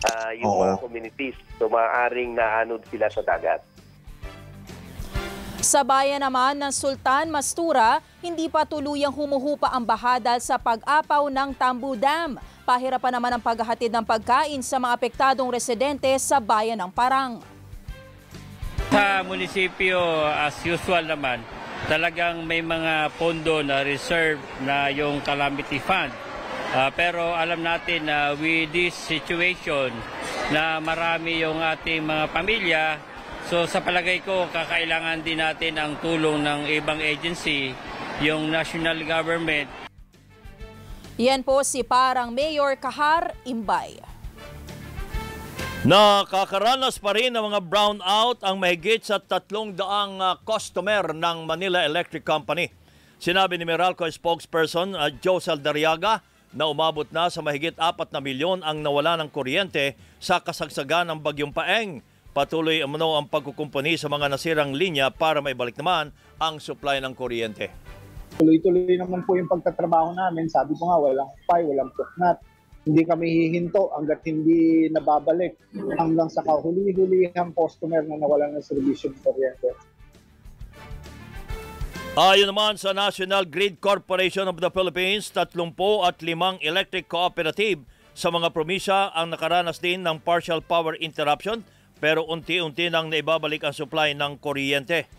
Ah, 0.06 0.30
yung 0.34 0.46
Oo. 0.46 0.62
mga 0.62 0.78
communities. 0.82 1.38
So, 1.58 1.66
maaaring 1.66 2.36
naanod 2.36 2.86
sila 2.90 3.10
sa 3.10 3.22
dagat. 3.22 3.62
Sa 5.66 5.82
bayan 5.82 6.22
naman 6.22 6.62
ng 6.62 6.70
Sultan 6.70 7.26
Mastura, 7.34 7.98
hindi 8.22 8.46
pa 8.46 8.70
tuluyang 8.70 9.10
humuhupa 9.10 9.74
ang 9.74 9.82
baha 9.82 10.22
dahil 10.22 10.38
sa 10.38 10.62
pag-apaw 10.62 11.26
ng 11.26 11.58
Tambu 11.58 11.98
Dam. 11.98 12.38
Pahirapan 12.70 13.18
naman 13.18 13.34
ang 13.34 13.42
paghahatid 13.42 13.90
ng 13.90 14.06
pagkain 14.06 14.62
sa 14.62 14.78
mga 14.78 14.94
apektadong 14.94 15.50
residente 15.50 16.06
sa 16.22 16.38
bayan 16.38 16.78
ng 16.78 16.94
Parang. 16.94 17.42
Sa 18.94 19.26
munisipyo, 19.26 19.98
as 20.38 20.54
usual 20.62 21.02
naman, 21.02 21.42
talagang 21.90 22.46
may 22.46 22.62
mga 22.62 23.10
pondo 23.18 23.66
na 23.66 23.82
reserve 23.82 24.38
na 24.62 24.94
yung 24.94 25.18
calamity 25.26 25.82
fund. 25.82 26.14
Ah, 26.78 26.94
pero 26.94 27.34
alam 27.34 27.66
natin 27.66 28.06
na 28.06 28.38
with 28.38 28.70
this 28.70 28.94
situation 28.94 29.90
na 30.54 30.78
marami 30.78 31.42
yung 31.42 31.58
ating 31.58 32.06
mga 32.06 32.26
pamilya, 32.30 32.84
so 33.50 33.66
sa 33.70 33.82
palagay 33.82 34.22
ko 34.26 34.50
kakailangan 34.50 35.22
din 35.22 35.42
natin 35.42 35.78
ang 35.78 35.98
tulong 36.02 36.42
ng 36.42 36.70
ibang 36.70 37.00
agency, 37.02 37.74
yung 38.22 38.50
national 38.50 39.02
government 39.06 39.70
Yan 41.16 41.48
po 41.48 41.64
si 41.64 41.80
Parang 41.80 42.28
Mayor 42.28 42.76
Kahar 42.76 43.32
Imbay. 43.48 44.04
Nakakaranas 45.88 47.00
pa 47.00 47.16
rin 47.16 47.32
ng 47.32 47.40
mga 47.40 47.62
brownout 47.62 48.44
ang 48.44 48.60
mahigit 48.60 49.00
sa 49.00 49.16
tatlong 49.22 49.72
daang 49.72 50.20
ah, 50.20 50.36
customer 50.44 51.16
ng 51.16 51.48
Manila 51.48 51.88
Electric 51.88 52.26
Company. 52.26 52.68
Sinabi 53.16 53.56
ni 53.56 53.64
Meralco 53.64 54.04
spokesperson 54.04 54.92
uh, 54.92 55.08
Josel 55.24 55.64
Dariaga 55.64 56.20
na 56.52 56.68
umabot 56.68 57.08
na 57.16 57.32
sa 57.32 57.40
mahigit 57.40 57.80
4 57.80 58.12
na 58.12 58.20
milyon 58.20 58.60
ang 58.60 58.84
nawala 58.84 59.16
ng 59.16 59.32
kuryente 59.32 59.96
sa 60.20 60.44
kasagsagan 60.44 61.08
ng 61.08 61.24
Bagyong 61.24 61.56
Paeng. 61.56 62.04
Patuloy 62.36 62.84
umano 62.84 63.16
ang 63.16 63.32
pagkukumpani 63.32 63.96
sa 63.96 64.12
mga 64.12 64.28
nasirang 64.28 64.76
linya 64.76 65.08
para 65.08 65.40
maibalik 65.40 65.80
naman 65.80 66.12
ang 66.36 66.60
supply 66.60 67.00
ng 67.00 67.16
kuryente. 67.16 67.72
Tuloy-tuloy 68.36 69.00
naman 69.00 69.24
po 69.24 69.40
yung 69.40 69.48
pagtatrabaho 69.48 70.12
namin. 70.12 70.52
Sabi 70.52 70.76
ko 70.76 70.92
nga, 70.92 71.00
walang 71.00 71.32
pay, 71.48 71.64
walang 71.64 71.88
puknat. 71.96 72.44
Hindi 72.84 73.08
kami 73.08 73.26
hihinto 73.32 73.88
hanggat 73.96 74.20
hindi 74.28 74.92
nababalik 74.92 75.56
hanggang 75.96 76.28
sa 76.28 76.44
kahuli-huli 76.44 77.32
ang 77.40 77.56
customer 77.56 78.04
na 78.04 78.20
nawalan 78.20 78.60
ng 78.60 78.66
servisyo 78.68 79.16
ng 79.16 79.22
kuryente. 79.24 79.72
Ayon 82.20 82.52
naman 82.52 82.76
sa 82.76 82.92
National 82.92 83.48
Grid 83.48 83.80
Corporation 83.80 84.52
of 84.52 84.60
the 84.60 84.68
Philippines, 84.76 85.32
35 85.32 85.72
at 86.04 86.20
limang 86.20 86.60
electric 86.60 87.08
cooperative 87.08 87.88
sa 88.12 88.28
mga 88.28 88.52
probinsya 88.52 89.16
ang 89.16 89.32
nakaranas 89.32 89.80
din 89.80 90.04
ng 90.04 90.20
partial 90.20 90.60
power 90.60 91.00
interruption 91.00 91.64
pero 92.06 92.22
unti-unti 92.22 92.94
nang 92.94 93.10
naibabalik 93.10 93.66
ang 93.66 93.74
supply 93.74 94.14
ng 94.14 94.38
kuryente. 94.38 95.10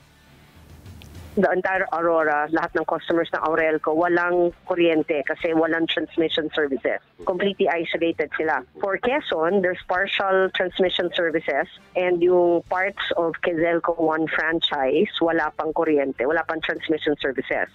the 1.36 1.50
entire 1.52 1.84
Aurora, 1.92 2.48
lahat 2.48 2.72
ng 2.80 2.86
customers 2.88 3.28
ng 3.36 3.44
Aurelco, 3.44 3.92
walang 3.92 4.56
kuryente 4.64 5.20
kasi 5.28 5.52
walang 5.52 5.84
transmission 5.84 6.48
services. 6.56 6.96
Completely 7.28 7.68
isolated 7.68 8.32
sila. 8.40 8.64
For 8.80 8.96
Quezon, 8.96 9.60
there's 9.60 9.82
partial 9.84 10.48
transmission 10.56 11.12
services 11.12 11.68
and 11.92 12.24
yung 12.24 12.64
parts 12.72 13.04
of 13.20 13.36
Quezelco 13.44 14.00
One 14.00 14.24
franchise, 14.32 15.12
wala 15.20 15.52
pang 15.60 15.76
kuryente, 15.76 16.24
wala 16.24 16.40
pang 16.48 16.64
transmission 16.64 17.12
services. 17.20 17.68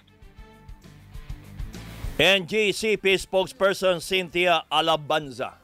NGCP 2.18 3.06
spokesperson 3.22 4.02
Cynthia 4.02 4.66
Alabanza. 4.74 5.61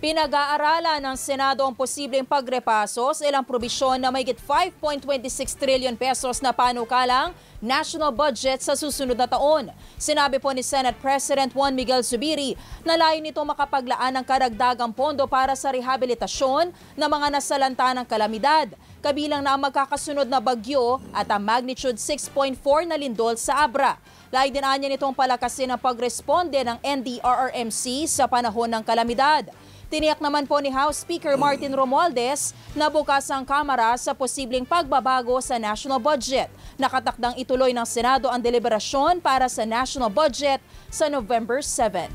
Pinag-aaralan 0.00 0.96
ng 0.96 1.12
Senado 1.12 1.60
ang 1.60 1.76
posibleng 1.76 2.24
pagrepaso 2.24 3.12
sa 3.12 3.20
ilang 3.28 3.44
probisyon 3.44 4.00
na 4.00 4.08
mayigit 4.08 4.40
5.26 4.48 5.52
trillion 5.60 5.92
pesos 5.92 6.40
na 6.40 6.56
panukalang 6.56 7.36
national 7.60 8.08
budget 8.08 8.64
sa 8.64 8.72
susunod 8.72 9.12
na 9.12 9.28
taon. 9.28 9.68
Sinabi 10.00 10.40
po 10.40 10.56
ni 10.56 10.64
Senate 10.64 10.96
President 11.04 11.52
Juan 11.52 11.76
Miguel 11.76 12.00
Zubiri 12.00 12.56
na 12.80 12.96
layo 12.96 13.20
nito 13.20 13.44
makapaglaan 13.44 14.16
ng 14.16 14.24
karagdagang 14.24 14.88
pondo 14.88 15.28
para 15.28 15.52
sa 15.52 15.68
rehabilitasyon 15.68 16.72
ng 16.96 17.10
mga 17.12 17.36
nasalanta 17.36 17.92
ng 17.92 18.08
kalamidad, 18.08 18.72
kabilang 19.04 19.44
na 19.44 19.52
ang 19.52 19.60
magkakasunod 19.68 20.24
na 20.24 20.40
bagyo 20.40 20.96
at 21.12 21.28
ang 21.28 21.44
magnitude 21.44 22.00
6.4 22.00 22.56
na 22.88 22.96
lindol 22.96 23.36
sa 23.36 23.68
Abra. 23.68 24.00
Layo 24.32 24.48
din 24.48 24.64
anya 24.64 24.88
nitong 24.88 25.12
palakasin 25.12 25.76
ang 25.76 25.80
pagresponde 25.82 26.56
ng 26.56 26.80
NDRRMC 26.80 28.08
sa 28.08 28.24
panahon 28.24 28.72
ng 28.72 28.80
kalamidad. 28.80 29.52
Tiniyak 29.90 30.22
naman 30.22 30.46
po 30.46 30.54
ni 30.62 30.70
House 30.70 31.02
Speaker 31.02 31.34
Martin 31.34 31.74
Romualdez 31.74 32.54
na 32.78 32.86
bukas 32.86 33.26
ang 33.26 33.42
Kamara 33.42 33.98
sa 33.98 34.14
posibleng 34.14 34.62
pagbabago 34.62 35.42
sa 35.42 35.58
national 35.58 35.98
budget. 35.98 36.46
Nakatakdang 36.78 37.34
ituloy 37.34 37.74
ng 37.74 37.82
Senado 37.82 38.30
ang 38.30 38.38
deliberasyon 38.38 39.18
para 39.18 39.50
sa 39.50 39.66
national 39.66 40.06
budget 40.06 40.62
sa 40.94 41.10
November 41.10 41.58
7. 41.58 42.06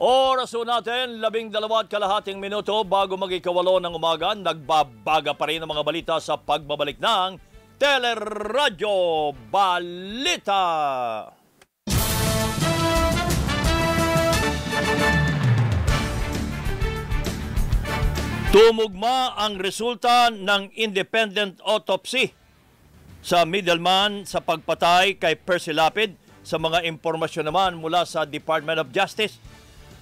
Oras 0.00 0.56
natin, 0.56 1.20
labing 1.20 1.52
dalawa 1.52 1.84
at 1.84 1.92
kalahating 1.92 2.40
minuto 2.40 2.72
bago 2.80 3.12
mag-ikawalo 3.20 3.76
ng 3.76 3.92
umaga, 3.92 4.32
nagbabaga 4.32 5.36
pa 5.36 5.52
rin 5.52 5.60
ang 5.60 5.68
mga 5.68 5.84
balita 5.84 6.16
sa 6.16 6.40
pagbabalik 6.40 6.96
ng 6.96 7.36
Teleradyo 7.76 9.36
Balita. 9.52 10.64
Tumugma 18.52 19.32
ang 19.32 19.56
resulta 19.56 20.28
ng 20.28 20.76
independent 20.76 21.56
autopsy 21.64 22.36
sa 23.24 23.48
middleman 23.48 24.28
sa 24.28 24.44
pagpatay 24.44 25.16
kay 25.16 25.40
Percy 25.40 25.72
Lapid 25.72 26.20
sa 26.44 26.60
mga 26.60 26.84
impormasyon 26.84 27.48
naman 27.48 27.80
mula 27.80 28.04
sa 28.04 28.28
Department 28.28 28.76
of 28.76 28.92
Justice. 28.92 29.40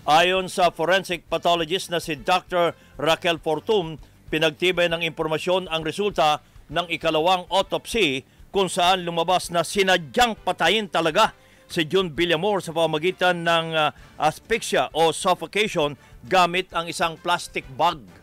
Ayon 0.03 0.51
sa 0.51 0.75
forensic 0.75 1.31
pathologist 1.31 1.95
na 1.95 2.03
si 2.03 2.19
Dr. 2.19 2.75
Raquel 2.99 3.39
Fortum, 3.39 4.03
pinagtibay 4.35 4.91
ng 4.91 5.07
impormasyon 5.07 5.71
ang 5.71 5.87
resulta 5.87 6.43
ng 6.75 6.91
ikalawang 6.91 7.47
autopsy 7.55 8.27
kung 8.51 8.67
saan 8.67 9.07
lumabas 9.07 9.55
na 9.55 9.63
sinadyang 9.63 10.35
patayin 10.35 10.91
talaga 10.91 11.39
si 11.71 11.87
June 11.87 12.11
Villamor 12.11 12.67
sa 12.67 12.75
pamagitan 12.75 13.47
ng 13.47 13.79
uh, 13.79 13.95
asphyxia 14.19 14.91
o 14.91 15.15
suffocation 15.15 15.95
gamit 16.27 16.67
ang 16.75 16.91
isang 16.91 17.15
plastic 17.15 17.63
bag. 17.79 18.20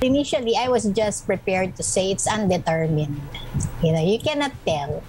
Initially, 0.00 0.56
I 0.56 0.68
was 0.68 0.88
just 0.96 1.26
prepared 1.26 1.76
to 1.76 1.82
say 1.82 2.10
it's 2.10 2.26
undetermined. 2.26 3.20
You 3.84 3.92
know, 3.92 4.00
you 4.00 4.18
cannot 4.18 4.52
tell. 4.64 5.04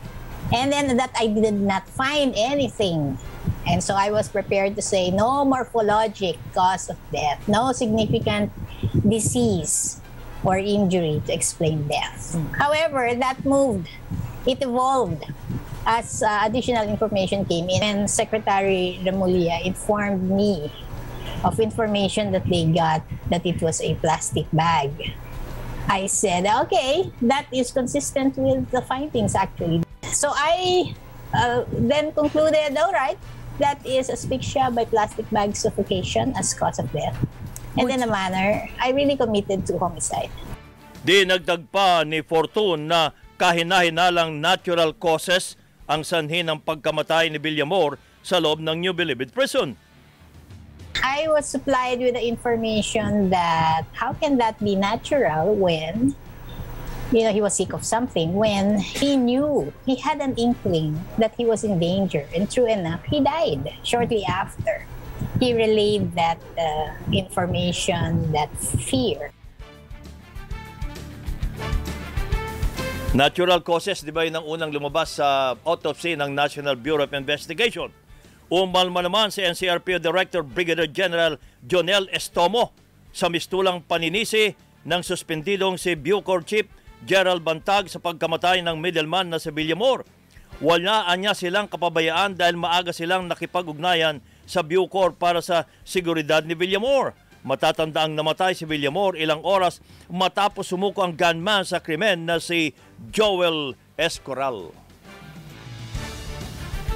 And 0.51 0.71
then 0.71 0.97
that 0.97 1.15
I 1.15 1.27
did 1.27 1.55
not 1.55 1.87
find 1.87 2.35
anything. 2.35 3.17
And 3.65 3.79
so 3.79 3.95
I 3.95 4.11
was 4.11 4.27
prepared 4.27 4.75
to 4.75 4.81
say 4.81 5.09
no 5.09 5.47
morphologic 5.47 6.35
cause 6.53 6.89
of 6.89 6.99
death, 7.11 7.39
no 7.47 7.71
significant 7.71 8.51
disease 9.07 10.01
or 10.43 10.57
injury 10.57 11.21
to 11.25 11.31
explain 11.31 11.87
death. 11.87 12.35
However, 12.59 13.15
that 13.15 13.45
moved. 13.45 13.87
It 14.45 14.59
evolved 14.61 15.23
as 15.85 16.21
uh, 16.21 16.41
additional 16.43 16.83
information 16.89 17.45
came 17.45 17.69
in 17.69 17.81
and 17.81 18.09
Secretary 18.09 18.99
Remulla 19.05 19.63
informed 19.63 20.29
me 20.29 20.71
of 21.43 21.59
information 21.59 22.31
that 22.31 22.45
they 22.45 22.65
got 22.65 23.01
that 23.29 23.45
it 23.45 23.61
was 23.61 23.81
a 23.81 23.95
plastic 23.95 24.45
bag. 24.53 24.91
I 25.89 26.07
said, 26.07 26.45
okay, 26.45 27.11
that 27.21 27.47
is 27.51 27.71
consistent 27.71 28.37
with 28.37 28.69
the 28.71 28.81
findings 28.81 29.35
actually. 29.35 29.83
So 30.13 30.31
I 30.33 30.93
uh, 31.33 31.65
then 31.71 32.11
concluded, 32.13 32.77
all 32.77 32.93
right, 32.93 33.17
that 33.59 33.81
is 33.85 34.09
asphyxia 34.09 34.69
by 34.71 34.85
plastic 34.85 35.29
bag 35.29 35.55
suffocation 35.55 36.33
as 36.37 36.53
cause 36.53 36.79
of 36.79 36.91
death. 36.93 37.17
And 37.77 37.89
in 37.89 38.03
a 38.03 38.09
manner, 38.09 38.67
I 38.79 38.91
really 38.91 39.15
committed 39.15 39.65
to 39.71 39.79
homicide. 39.79 40.29
Dinagdag 41.01 41.71
pa 41.73 42.05
ni 42.05 42.21
Fortune 42.21 42.85
na 42.85 43.15
kahinahinalang 43.41 44.37
natural 44.37 44.93
causes 44.93 45.57
ang 45.89 46.05
sanhi 46.05 46.45
ng 46.45 46.61
pagkamatay 46.61 47.33
ni 47.33 47.41
Villamor 47.41 47.97
sa 48.21 48.37
loob 48.37 48.61
ng 48.61 48.77
New 48.77 48.93
Bilibid 48.93 49.33
Prison. 49.33 49.73
I 51.03 51.25
was 51.27 51.45
supplied 51.49 51.99
with 51.99 52.13
the 52.13 52.21
information 52.21 53.29
that 53.29 53.85
how 53.93 54.13
can 54.13 54.37
that 54.37 54.59
be 54.61 54.75
natural 54.75 55.55
when 55.55 56.15
you 57.11 57.23
know 57.25 57.33
he 57.33 57.41
was 57.41 57.57
sick 57.57 57.73
of 57.73 57.83
something 57.83 58.33
when 58.33 58.79
he 58.79 59.17
knew 59.17 59.73
he 59.85 59.95
had 59.97 60.21
an 60.21 60.37
inkling 60.37 61.01
that 61.17 61.33
he 61.35 61.45
was 61.45 61.63
in 61.63 61.79
danger. 61.79 62.25
And 62.35 62.49
true 62.49 62.69
enough 62.69 63.03
he 63.05 63.19
died 63.19 63.73
shortly 63.83 64.23
after. 64.25 64.85
He 65.39 65.53
relayed 65.53 66.13
that 66.13 66.37
uh, 66.57 66.93
information 67.11 68.31
that 68.31 68.49
fear. 68.57 69.33
Natural 73.11 73.59
causes, 73.59 73.99
di 73.99 74.09
ba 74.15 74.23
yun 74.23 74.39
ang 74.39 74.47
unang 74.47 74.71
lumabas 74.71 75.19
sa 75.19 75.59
autopsy 75.67 76.15
ng 76.15 76.31
National 76.31 76.79
Bureau 76.79 77.03
of 77.03 77.11
Investigation? 77.11 77.91
Umalma 78.51 78.99
naman 78.99 79.31
si 79.31 79.39
NCRPO 79.39 80.03
Director 80.03 80.43
Brigadier 80.43 80.91
General 80.91 81.39
Jonel 81.63 82.11
Estomo 82.11 82.75
sa 83.15 83.31
mistulang 83.31 83.79
paninisi 83.79 84.51
ng 84.83 84.99
suspendidong 84.99 85.79
si 85.79 85.95
Bucor 85.95 86.43
Chief 86.43 86.67
Gerald 87.07 87.47
Bantag 87.47 87.87
sa 87.87 88.03
pagkamatay 88.03 88.59
ng 88.59 88.75
middleman 88.75 89.31
na 89.31 89.39
si 89.39 89.55
Villamor. 89.55 90.03
Wala 90.59 91.07
niya 91.15 91.31
silang 91.31 91.71
kapabayaan 91.71 92.35
dahil 92.35 92.59
maaga 92.59 92.91
silang 92.91 93.31
nakipag-ugnayan 93.31 94.19
sa 94.43 94.67
Bucor 94.67 95.15
para 95.15 95.39
sa 95.39 95.63
seguridad 95.87 96.43
ni 96.43 96.51
Villamor. 96.51 97.15
Matatanda 97.47 98.03
ang 98.03 98.19
namatay 98.19 98.51
si 98.51 98.67
Villamor 98.67 99.15
ilang 99.15 99.47
oras 99.47 99.79
matapos 100.11 100.67
sumuko 100.67 101.07
ang 101.07 101.15
gunman 101.15 101.63
sa 101.63 101.79
krimen 101.79 102.27
na 102.27 102.35
si 102.43 102.75
Joel 103.15 103.79
Escoral. 103.95 104.80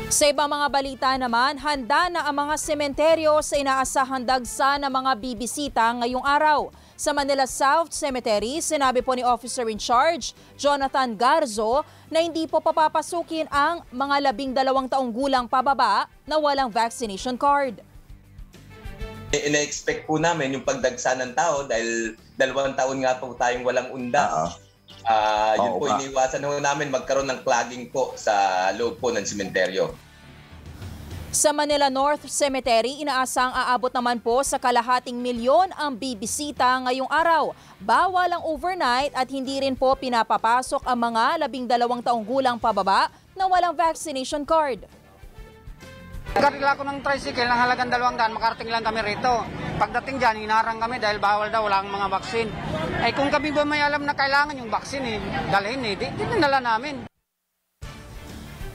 Sa 0.06 0.30
ibang 0.30 0.46
mga 0.46 0.70
balita 0.70 1.10
naman, 1.18 1.58
handa 1.58 2.14
na 2.14 2.30
ang 2.30 2.38
mga 2.38 2.62
sementeryo 2.62 3.42
sa 3.42 3.58
inaasahan 3.58 4.22
dagsa 4.22 4.78
ng 4.78 4.92
mga 4.94 5.12
bibisita 5.18 5.82
ngayong 5.98 6.22
araw. 6.22 6.70
Sa 6.94 7.10
Manila 7.10 7.50
South 7.50 7.90
Cemetery, 7.90 8.62
sinabi 8.62 9.02
po 9.02 9.18
ni 9.18 9.26
Officer 9.26 9.66
in 9.66 9.82
Charge, 9.82 10.38
Jonathan 10.62 11.18
Garzo, 11.18 11.82
na 12.14 12.22
hindi 12.22 12.46
po 12.46 12.62
papapasukin 12.62 13.50
ang 13.50 13.82
mga 13.90 14.30
labing 14.30 14.54
dalawang 14.54 14.86
taong 14.86 15.10
gulang 15.10 15.50
pababa 15.50 16.06
na 16.30 16.38
walang 16.38 16.70
vaccination 16.70 17.34
card. 17.34 17.82
ina-expect 19.36 20.08
po 20.08 20.16
namin 20.22 20.56
yung 20.56 20.64
pagdagsa 20.64 21.18
ng 21.20 21.36
tao 21.36 21.68
dahil 21.68 22.16
dalawang 22.40 22.78
taon 22.78 23.04
nga 23.04 23.18
po 23.18 23.36
tayong 23.36 23.66
walang 23.66 23.90
unda. 23.92 24.54
Ah, 25.06 25.54
yun 25.62 25.78
Oo 25.78 25.80
po 25.80 25.86
nga. 25.86 26.02
iniwasan 26.02 26.42
ho 26.42 26.58
namin 26.58 26.90
magkaroon 26.90 27.30
ng 27.30 27.46
clogging 27.46 27.94
po 27.94 28.18
sa 28.18 28.34
loob 28.74 28.98
po 28.98 29.14
ng 29.14 29.22
sementeryo. 29.22 29.94
Sa 31.30 31.52
Manila 31.52 31.92
North 31.92 32.26
Cemetery, 32.32 33.04
inaasang 33.04 33.52
aabot 33.52 33.92
naman 33.92 34.24
po 34.24 34.40
sa 34.42 34.56
kalahating 34.56 35.20
milyon 35.20 35.68
ang 35.76 35.92
bibisita 35.92 36.80
ngayong 36.88 37.12
araw. 37.12 37.52
Bawal 37.76 38.32
ang 38.32 38.44
overnight 38.48 39.12
at 39.12 39.28
hindi 39.28 39.60
rin 39.60 39.76
po 39.76 39.94
pinapapasok 40.00 40.88
ang 40.88 41.12
mga 41.12 41.44
labing 41.44 41.68
dalawang 41.68 42.00
taong 42.00 42.24
gulang 42.24 42.56
pababa 42.56 43.12
na 43.36 43.52
walang 43.52 43.76
vaccination 43.76 44.48
card. 44.48 44.88
Karila 46.36 46.76
ko 46.76 46.84
ng 46.84 47.00
tricycle 47.00 47.48
ng 47.48 47.60
halagang 47.64 47.88
dalawang 47.88 48.20
daan, 48.20 48.36
makarating 48.36 48.68
lang 48.68 48.84
kami 48.84 49.00
rito. 49.08 49.48
Pagdating 49.80 50.20
dyan, 50.20 50.44
hinarang 50.44 50.84
kami 50.84 51.00
dahil 51.00 51.16
bawal 51.16 51.48
daw, 51.48 51.64
wala 51.64 51.80
mga 51.80 52.12
vaksin. 52.12 52.52
Eh 53.08 53.16
kung 53.16 53.32
kami 53.32 53.56
ba 53.56 53.64
may 53.64 53.80
alam 53.80 54.04
na 54.04 54.12
kailangan 54.12 54.60
yung 54.60 54.68
vaksin 54.68 55.00
eh, 55.08 55.24
dalhin 55.48 55.80
eh, 55.88 55.96
di, 55.96 56.12
di 56.12 56.24
dinala 56.28 56.60
namin. 56.60 57.08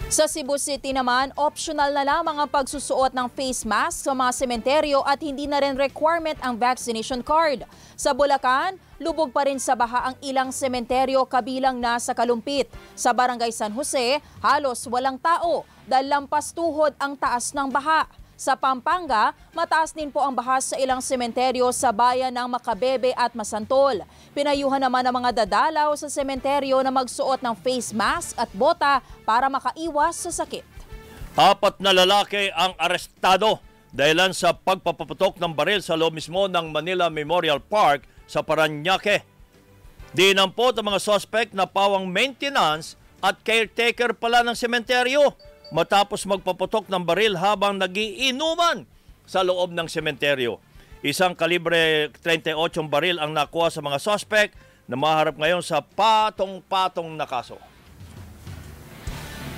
Sa 0.09 0.25
Cebu 0.25 0.57
City 0.57 0.97
naman, 0.97 1.37
optional 1.37 1.93
na 1.93 2.01
lamang 2.01 2.41
ang 2.41 2.49
pagsusuot 2.49 3.13
ng 3.13 3.29
face 3.29 3.69
mask 3.69 4.09
sa 4.09 4.17
mga 4.17 4.33
sementeryo 4.35 5.05
at 5.05 5.21
hindi 5.21 5.45
na 5.45 5.61
rin 5.61 5.77
requirement 5.77 6.41
ang 6.41 6.57
vaccination 6.57 7.21
card. 7.21 7.69
Sa 7.93 8.17
Bulacan, 8.17 8.81
lubog 9.01 9.33
pa 9.33 9.49
rin 9.49 9.57
sa 9.57 9.73
baha 9.73 10.13
ang 10.13 10.17
ilang 10.21 10.53
sementeryo 10.53 11.25
kabilang 11.25 11.81
na 11.81 11.97
sa 11.97 12.13
Kalumpit. 12.13 12.69
Sa 12.93 13.17
Barangay 13.17 13.49
San 13.49 13.73
Jose, 13.73 14.21
halos 14.45 14.85
walang 14.85 15.17
tao 15.17 15.65
dahil 15.89 16.13
lampas 16.13 16.53
tuhod 16.53 16.93
ang 17.01 17.17
taas 17.17 17.57
ng 17.57 17.73
baha. 17.73 18.05
Sa 18.41 18.57
Pampanga, 18.57 19.37
mataas 19.53 19.93
din 19.93 20.09
po 20.09 20.21
ang 20.21 20.33
baha 20.33 20.61
sa 20.65 20.77
ilang 20.77 21.01
sementeryo 21.05 21.69
sa 21.77 21.93
bayan 21.93 22.33
ng 22.33 22.49
Makabebe 22.49 23.13
at 23.13 23.37
Masantol. 23.37 24.01
Pinayuhan 24.33 24.81
naman 24.81 25.05
ang 25.05 25.17
mga 25.17 25.45
dadalaw 25.45 25.93
sa 25.97 26.09
sementeryo 26.09 26.81
na 26.81 26.93
magsuot 26.93 27.41
ng 27.41 27.57
face 27.61 27.93
mask 27.93 28.37
at 28.41 28.49
bota 28.57 29.05
para 29.29 29.49
makaiwas 29.53 30.25
sa 30.29 30.33
sakit. 30.45 30.65
Apat 31.37 31.85
na 31.85 31.93
lalaki 31.93 32.49
ang 32.53 32.77
arestado 32.81 33.61
dahilan 33.93 34.33
sa 34.33 34.57
pagpapaputok 34.57 35.37
ng 35.37 35.53
baril 35.53 35.85
sa 35.85 35.97
loob 35.97 36.17
mismo 36.17 36.49
ng 36.49 36.73
Manila 36.73 37.13
Memorial 37.13 37.61
Park 37.61 38.09
sa 38.31 38.47
Paranaque. 38.47 39.27
Dinampot 40.15 40.79
ang 40.79 40.95
mga 40.95 41.03
suspect 41.03 41.51
na 41.51 41.67
pawang 41.67 42.07
maintenance 42.07 42.95
at 43.19 43.43
caretaker 43.43 44.15
pala 44.15 44.47
ng 44.47 44.55
sementeryo 44.55 45.35
matapos 45.75 46.23
magpaputok 46.27 46.87
ng 46.87 47.03
baril 47.03 47.35
habang 47.35 47.79
nagiinuman 47.79 48.87
sa 49.27 49.43
loob 49.43 49.75
ng 49.75 49.87
sementeryo. 49.91 50.63
Isang 51.03 51.35
kalibre 51.35 52.11
38 52.23 52.55
baril 52.87 53.19
ang 53.19 53.35
nakuha 53.35 53.71
sa 53.71 53.83
mga 53.83 53.99
suspect 53.99 54.55
na 54.91 54.99
maharap 54.99 55.39
ngayon 55.39 55.63
sa 55.63 55.83
patong-patong 55.83 57.15
na 57.15 57.27
kaso. 57.27 57.70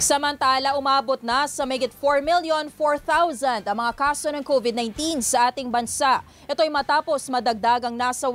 Samantala, 0.03 0.75
umabot 0.75 1.23
na 1.23 1.47
sa 1.47 1.63
megit 1.63 1.95
4,004,000 1.95 3.63
ang 3.63 3.79
mga 3.87 3.93
kaso 3.95 4.35
ng 4.35 4.43
COVID-19 4.43 5.23
sa 5.23 5.47
ating 5.47 5.71
bansa. 5.71 6.27
Ito'y 6.51 6.67
matapos 6.75 7.31
madagdagang 7.31 7.95
nasa 7.95 8.27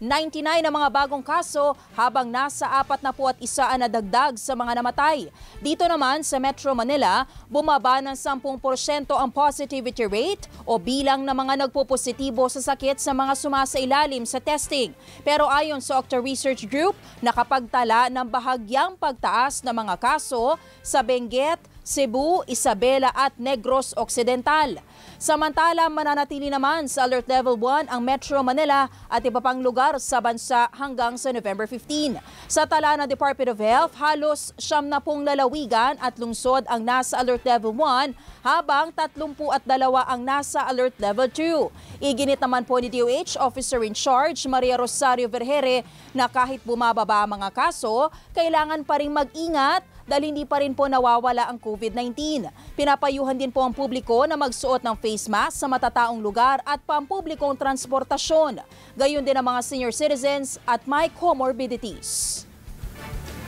1,099 0.00 0.64
ang 0.64 0.74
mga 0.80 0.88
bagong 0.88 1.20
kaso 1.20 1.76
habang 1.92 2.24
nasa 2.24 2.64
41 2.64 3.36
ang 3.60 3.80
nadagdag 3.84 4.32
sa 4.40 4.56
mga 4.56 4.80
namatay. 4.80 5.28
Dito 5.60 5.84
naman 5.84 6.24
sa 6.24 6.40
Metro 6.40 6.72
Manila, 6.72 7.28
bumaba 7.52 8.00
ng 8.00 8.16
10% 8.16 9.12
ang 9.12 9.28
positivity 9.28 10.08
rate 10.08 10.48
o 10.64 10.80
bilang 10.80 11.20
ng 11.20 11.36
mga 11.36 11.68
nagpopositibo 11.68 12.48
sa 12.48 12.72
sakit 12.72 12.96
sa 12.96 13.12
mga 13.12 13.36
sumasailalim 13.36 14.24
sa 14.24 14.40
testing. 14.40 14.96
Pero 15.20 15.44
ayon 15.52 15.84
sa 15.84 16.00
Octa 16.00 16.16
Research 16.16 16.64
Group, 16.64 16.96
nakapagtala 17.20 18.08
ng 18.08 18.24
bahagyang 18.24 18.96
pagtaas 18.96 19.60
ng 19.60 19.76
mga 19.76 20.00
kaso 20.00 20.56
sa 20.80 21.04
Benguet, 21.04 21.60
Cebu, 21.80 22.44
Isabela 22.44 23.08
at 23.16 23.34
Negros 23.40 23.96
Occidental. 23.96 24.78
Samantala, 25.20 25.88
mananatili 25.92 26.48
naman 26.48 26.88
sa 26.88 27.04
Alert 27.04 27.28
Level 27.28 27.56
1 27.56 27.92
ang 27.92 28.00
Metro 28.00 28.40
Manila 28.40 28.88
at 29.08 29.20
iba 29.20 29.36
pang 29.36 29.60
lugar 29.60 30.00
sa 30.00 30.16
bansa 30.16 30.68
hanggang 30.72 31.20
sa 31.20 31.28
November 31.28 31.68
15. 31.68 32.16
Sa 32.48 32.64
tala 32.64 32.96
ng 33.00 33.08
Department 33.08 33.52
of 33.52 33.60
Health, 33.60 33.92
halos 34.00 34.56
siyam 34.56 34.88
na 34.88 34.96
pong 34.96 35.24
lalawigan 35.24 36.00
at 36.00 36.16
lungsod 36.16 36.64
ang 36.72 36.80
nasa 36.80 37.20
Alert 37.20 37.44
Level 37.44 37.76
1 37.76 38.16
habang 38.40 38.88
32 38.96 39.36
ang 39.84 40.20
nasa 40.24 40.64
Alert 40.68 40.96
Level 40.96 41.28
2. 41.28 42.00
Iginit 42.00 42.40
naman 42.40 42.64
po 42.64 42.80
ni 42.80 42.88
DOH 42.88 43.36
Officer 43.36 43.84
in 43.84 43.92
Charge 43.92 44.48
Maria 44.48 44.80
Rosario 44.80 45.28
Vergere 45.28 45.84
na 46.16 46.32
kahit 46.32 46.64
bumababa 46.64 47.28
ang 47.28 47.36
mga 47.36 47.52
kaso, 47.52 48.08
kailangan 48.32 48.80
pa 48.88 49.04
rin 49.04 49.12
mag-ingat 49.12 49.84
dahil 50.10 50.34
hindi 50.34 50.42
pa 50.42 50.58
rin 50.58 50.74
po 50.74 50.90
nawawala 50.90 51.46
ang 51.46 51.54
COVID-19. 51.62 52.50
Pinapayuhan 52.74 53.38
din 53.38 53.54
po 53.54 53.62
ang 53.62 53.70
publiko 53.70 54.26
na 54.26 54.34
magsuot 54.34 54.82
ng 54.82 54.98
face 54.98 55.30
mask 55.30 55.62
sa 55.62 55.70
matataong 55.70 56.18
lugar 56.18 56.58
at 56.66 56.82
pampublikong 56.82 57.54
transportasyon. 57.54 58.58
Gayon 58.98 59.22
din 59.22 59.38
ang 59.38 59.46
mga 59.46 59.62
senior 59.62 59.94
citizens 59.94 60.58
at 60.66 60.82
may 60.90 61.06
comorbidities. 61.14 62.42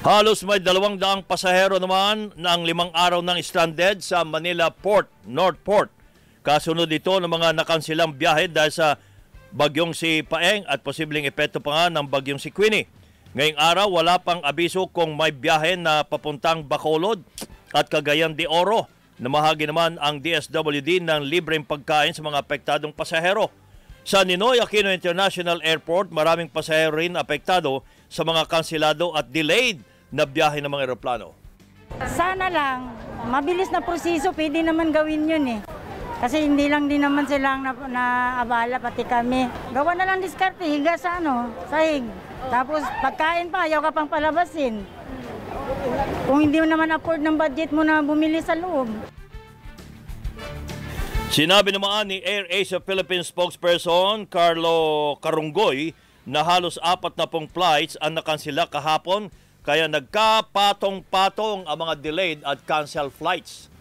Halos 0.06 0.46
may 0.46 0.62
dalawang 0.62 0.98
daang 0.98 1.26
pasahero 1.26 1.82
naman 1.82 2.30
ng 2.34 2.60
limang 2.62 2.94
araw 2.94 3.18
ng 3.22 3.38
stranded 3.42 3.98
sa 4.02 4.22
Manila 4.22 4.70
Port, 4.70 5.10
North 5.26 5.58
Port. 5.66 5.90
Kasunod 6.46 6.90
ito 6.90 7.18
ng 7.18 7.30
mga 7.30 7.54
nakansilang 7.58 8.14
biyahe 8.14 8.50
dahil 8.50 8.70
sa 8.70 8.98
bagyong 9.54 9.94
si 9.94 10.26
Paeng 10.26 10.66
at 10.66 10.82
posibleng 10.82 11.26
epekto 11.26 11.62
pa 11.62 11.70
nga 11.74 11.84
ng 11.90 12.06
bagyong 12.06 12.42
si 12.42 12.50
Queenie. 12.50 13.01
Ngayong 13.32 13.56
araw, 13.56 13.88
wala 13.88 14.20
pang 14.20 14.44
abiso 14.44 14.84
kung 14.92 15.16
may 15.16 15.32
biyahe 15.32 15.72
na 15.80 16.04
papuntang 16.04 16.68
Bacolod 16.68 17.24
at 17.72 17.88
Cagayan 17.88 18.36
de 18.36 18.44
Oro. 18.44 18.92
Namahagi 19.16 19.72
naman 19.72 19.96
ang 20.04 20.20
DSWD 20.20 21.00
ng 21.00 21.24
libreng 21.24 21.64
pagkain 21.64 22.12
sa 22.12 22.20
mga 22.20 22.44
apektadong 22.44 22.92
pasahero. 22.92 23.48
Sa 24.04 24.20
Ninoy 24.20 24.60
Aquino 24.60 24.92
International 24.92 25.64
Airport, 25.64 26.12
maraming 26.12 26.52
pasahero 26.52 27.00
rin 27.00 27.16
apektado 27.16 27.80
sa 28.12 28.20
mga 28.20 28.44
kansilado 28.44 29.16
at 29.16 29.24
delayed 29.32 29.80
na 30.12 30.28
biyahe 30.28 30.60
ng 30.60 30.68
mga 30.68 30.92
eroplano. 30.92 31.32
Sana 32.04 32.52
lang, 32.52 32.92
mabilis 33.32 33.72
na 33.72 33.80
proseso, 33.80 34.36
pwede 34.36 34.60
naman 34.60 34.92
gawin 34.92 35.24
yun 35.24 35.44
eh. 35.56 35.60
Kasi 36.20 36.44
hindi 36.44 36.68
lang 36.68 36.84
din 36.84 37.00
naman 37.00 37.24
silang 37.24 37.64
na, 37.64 37.72
naabala, 37.72 38.76
pati 38.76 39.08
kami. 39.08 39.48
Gawa 39.72 39.96
na 39.96 40.04
lang 40.04 40.20
diskarte, 40.20 40.68
higa 40.68 41.00
sa 41.00 41.16
ano, 41.16 41.48
sahig. 41.72 42.04
Tapos 42.48 42.82
pagkain 43.04 43.52
pa, 43.52 43.68
ayaw 43.68 43.84
ka 43.84 43.90
pang 43.94 44.10
palabasin. 44.10 44.82
Kung 46.26 46.38
hindi 46.42 46.58
mo 46.58 46.66
naman 46.66 46.90
afford 46.90 47.20
ng 47.22 47.36
budget 47.36 47.70
mo 47.70 47.84
na 47.84 48.00
bumili 48.00 48.40
sa 48.40 48.56
loob. 48.56 48.88
Sinabi 51.32 51.72
naman 51.72 52.12
ni 52.12 52.20
Air 52.20 52.44
Asia 52.52 52.76
Philippines 52.76 53.32
spokesperson 53.32 54.28
Carlo 54.28 55.16
Carunggoy 55.24 55.96
na 56.28 56.44
halos 56.44 56.76
apat 56.84 57.16
na 57.16 57.24
pong 57.24 57.48
flights 57.48 57.96
ang 58.04 58.20
nakansila 58.20 58.68
kahapon 58.68 59.32
kaya 59.64 59.88
nagkapatong-patong 59.88 61.64
ang 61.64 61.78
mga 61.78 61.94
delayed 62.04 62.40
at 62.44 62.60
cancel 62.68 63.08
flights. 63.08 63.72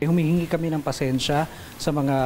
Humihingi 0.00 0.48
kami 0.48 0.72
ng 0.72 0.80
pasensya 0.80 1.44
sa 1.76 1.90
mga 1.92 2.18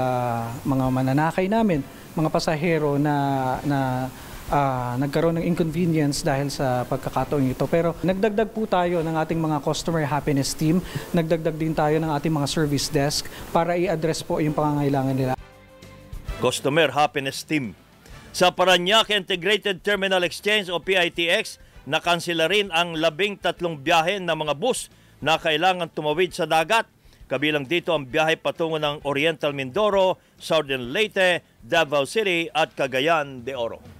mga 0.62 0.84
mananakay 0.94 1.50
namin, 1.50 1.82
mga 2.14 2.30
pasahero 2.30 2.96
na 3.02 3.58
na 3.66 4.08
uh, 4.50 4.98
nagkaroon 5.00 5.40
ng 5.40 5.46
inconvenience 5.46 6.20
dahil 6.20 6.50
sa 6.52 6.84
pagkakataong 6.84 7.54
ito. 7.54 7.64
Pero 7.70 7.96
nagdagdag 8.04 8.50
po 8.52 8.68
tayo 8.68 9.00
ng 9.00 9.16
ating 9.16 9.40
mga 9.40 9.62
customer 9.64 10.04
happiness 10.04 10.52
team, 10.52 10.82
nagdagdag 11.14 11.56
din 11.56 11.72
tayo 11.72 11.96
ng 12.00 12.10
ating 12.12 12.32
mga 12.34 12.48
service 12.50 12.88
desk 12.92 13.28
para 13.54 13.78
i-address 13.78 14.20
po 14.26 14.42
yung 14.42 14.52
pangangailangan 14.52 15.16
nila. 15.16 15.32
Customer 16.44 16.92
Happiness 16.92 17.40
Team. 17.40 17.72
Sa 18.34 18.50
Paranaque 18.50 19.14
Integrated 19.14 19.80
Terminal 19.80 20.26
Exchange 20.26 20.68
o 20.68 20.82
PITX, 20.82 21.62
nakansela 21.86 22.50
rin 22.50 22.68
ang 22.74 22.98
labing 22.98 23.38
tatlong 23.38 23.78
biyahe 23.78 24.18
ng 24.18 24.34
mga 24.34 24.52
bus 24.58 24.90
na 25.22 25.38
kailangan 25.38 25.88
tumawid 25.88 26.34
sa 26.34 26.44
dagat. 26.44 26.84
Kabilang 27.30 27.64
dito 27.64 27.96
ang 27.96 28.04
biyahe 28.04 28.36
patungo 28.36 28.76
ng 28.76 29.08
Oriental 29.08 29.56
Mindoro, 29.56 30.20
Southern 30.36 30.92
Leyte, 30.92 31.40
Davao 31.64 32.04
City 32.04 32.52
at 32.52 32.76
Cagayan 32.76 33.40
de 33.40 33.56
Oro. 33.56 33.93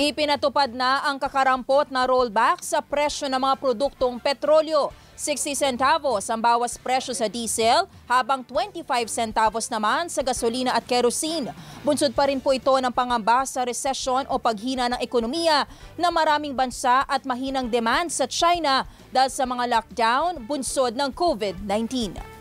Ipinatupad 0.00 0.72
na 0.72 1.04
ang 1.04 1.20
kakarampot 1.20 1.92
na 1.92 2.08
rollback 2.08 2.64
sa 2.64 2.80
presyo 2.80 3.28
ng 3.28 3.36
mga 3.36 3.60
produktong 3.60 4.16
petrolyo. 4.16 4.88
60 5.20 5.52
centavos 5.52 6.24
ang 6.32 6.40
bawas 6.40 6.80
presyo 6.80 7.12
sa 7.12 7.28
diesel, 7.28 7.84
habang 8.08 8.40
25 8.40 8.88
centavos 9.12 9.68
naman 9.68 10.08
sa 10.08 10.24
gasolina 10.24 10.72
at 10.72 10.88
kerosene. 10.88 11.52
Bunsod 11.84 12.16
pa 12.16 12.32
rin 12.32 12.40
po 12.40 12.56
ito 12.56 12.72
ng 12.72 12.88
pangamba 12.88 13.44
sa 13.44 13.68
recession 13.68 14.24
o 14.32 14.40
paghina 14.40 14.88
ng 14.96 15.00
ekonomiya 15.04 15.68
na 16.00 16.08
maraming 16.08 16.56
bansa 16.56 17.04
at 17.04 17.28
mahinang 17.28 17.68
demand 17.68 18.08
sa 18.08 18.24
China 18.24 18.88
dahil 19.12 19.28
sa 19.28 19.44
mga 19.44 19.76
lockdown 19.76 20.40
bunsod 20.48 20.96
ng 20.96 21.12
COVID-19. 21.12 22.31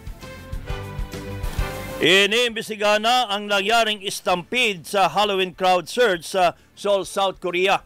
Iniimbestigahan 2.01 3.05
na 3.05 3.29
ang 3.29 3.45
nangyaring 3.45 4.01
stampede 4.09 4.89
sa 4.89 5.05
Halloween 5.05 5.53
crowd 5.53 5.85
surge 5.85 6.25
sa 6.25 6.57
Seoul, 6.73 7.05
South 7.05 7.37
Korea. 7.37 7.85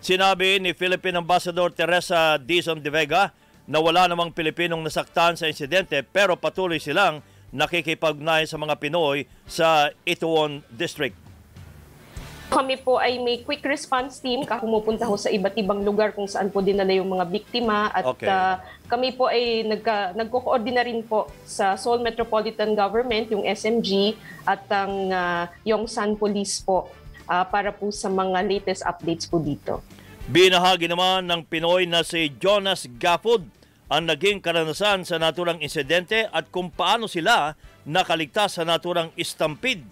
Sinabi 0.00 0.56
ni 0.56 0.72
Philippine 0.72 1.20
Ambassador 1.20 1.68
Teresa 1.68 2.40
Dizon 2.40 2.80
de 2.80 2.88
Vega 2.88 3.28
na 3.68 3.76
wala 3.76 4.08
namang 4.08 4.32
Pilipinong 4.32 4.80
nasaktan 4.80 5.36
sa 5.36 5.52
insidente 5.52 6.00
pero 6.00 6.32
patuloy 6.40 6.80
silang 6.80 7.20
nakikipag 7.52 8.16
sa 8.48 8.56
mga 8.56 8.80
Pinoy 8.80 9.28
sa 9.44 9.92
Itaewon 10.08 10.64
District. 10.72 11.21
Kami 12.52 12.76
po 12.84 13.00
ay 13.00 13.16
may 13.16 13.40
quick 13.40 13.64
response 13.64 14.20
team 14.20 14.44
ka 14.44 14.60
pumupunta 14.60 15.08
ho 15.08 15.16
sa 15.16 15.32
iba't 15.32 15.56
ibang 15.56 15.80
lugar 15.80 16.12
kung 16.12 16.28
saan 16.28 16.52
po 16.52 16.60
dinala 16.60 16.92
yung 16.92 17.08
mga 17.08 17.24
biktima 17.32 17.88
at 17.88 18.04
Okay. 18.12 18.28
uh, 18.28 18.60
kami 18.92 19.16
po 19.16 19.32
ay 19.32 19.64
nagka, 19.64 20.12
nagko-coordinate 20.12 20.84
rin 20.84 21.00
po 21.00 21.32
sa 21.48 21.80
Seoul 21.80 22.04
Metropolitan 22.04 22.76
Government, 22.76 23.32
yung 23.32 23.40
SMG 23.48 24.12
at 24.44 24.68
ang 24.68 25.08
uh, 25.08 25.48
Yongsan 25.64 26.20
Police 26.20 26.60
po 26.60 26.92
uh, 27.24 27.44
para 27.48 27.72
po 27.72 27.88
sa 27.88 28.12
mga 28.12 28.44
latest 28.44 28.84
updates 28.84 29.24
po 29.24 29.40
dito. 29.40 29.80
Binahagi 30.28 30.92
naman 30.92 31.24
ng 31.24 31.40
Pinoy 31.48 31.88
na 31.88 32.04
si 32.04 32.28
Jonas 32.36 32.84
Gafford 33.00 33.48
ang 33.88 34.04
naging 34.04 34.44
karanasan 34.44 35.08
sa 35.08 35.16
naturang 35.16 35.60
insidente 35.64 36.28
at 36.28 36.52
kung 36.52 36.68
paano 36.68 37.08
sila 37.08 37.56
nakaligtas 37.88 38.60
sa 38.60 38.64
naturang 38.68 39.08
stampede. 39.16 39.84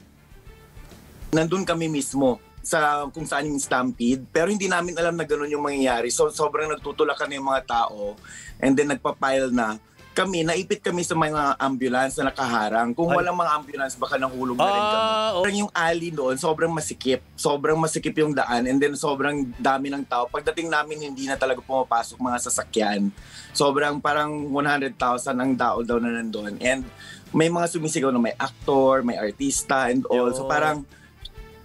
nandun 1.32 1.64
kami 1.64 1.88
mismo 1.88 2.42
sa 2.60 3.08
kung 3.08 3.24
saan 3.24 3.48
yung 3.48 3.60
stampede 3.60 4.24
pero 4.28 4.52
hindi 4.52 4.68
namin 4.68 4.92
alam 4.96 5.16
na 5.16 5.24
ganun 5.24 5.48
yung 5.48 5.64
mangyayari 5.64 6.12
so 6.12 6.28
sobrang 6.28 6.68
nagtutulakan 6.68 7.32
yung 7.32 7.48
mga 7.48 7.62
tao 7.66 8.14
and 8.60 8.76
then 8.76 8.92
nagpa-pile 8.92 9.48
na 9.48 9.80
kami, 10.10 10.42
naipit 10.42 10.82
kami 10.82 11.06
sa 11.06 11.14
mga 11.14 11.54
ambulance 11.54 12.18
na 12.18 12.34
nakaharang. 12.34 12.90
Kung 12.90 13.14
walang 13.14 13.38
mga 13.38 13.62
ambulance, 13.62 13.94
baka 13.94 14.18
nahulog 14.18 14.58
na 14.58 14.66
rin 14.66 14.84
kami. 14.84 15.06
Ah, 15.06 15.30
Parang 15.38 15.58
yung 15.64 15.72
alley 15.72 16.10
doon, 16.10 16.34
sobrang 16.34 16.68
masikip. 16.68 17.22
Sobrang 17.38 17.78
masikip 17.78 18.18
yung 18.18 18.34
daan 18.34 18.66
and 18.66 18.82
then 18.82 18.98
sobrang 18.98 19.48
dami 19.54 19.86
ng 19.88 20.02
tao. 20.02 20.26
Pagdating 20.26 20.66
namin, 20.66 21.08
hindi 21.08 21.30
na 21.30 21.38
talaga 21.38 21.62
pumapasok 21.62 22.18
mga 22.18 22.38
sasakyan. 22.42 23.14
Sobrang 23.54 24.02
parang 24.02 24.50
100,000 24.50 24.98
ang 25.38 25.54
tao 25.54 25.86
daw 25.86 26.02
na 26.02 26.10
nandun. 26.10 26.58
And 26.58 26.82
may 27.30 27.46
mga 27.46 27.70
sumisigaw 27.70 28.10
na 28.10 28.18
may 28.18 28.34
actor, 28.34 29.06
may 29.06 29.14
artista 29.14 29.94
and 29.94 30.02
all. 30.10 30.34
So 30.34 30.44
Yo. 30.44 30.50
parang 30.50 30.82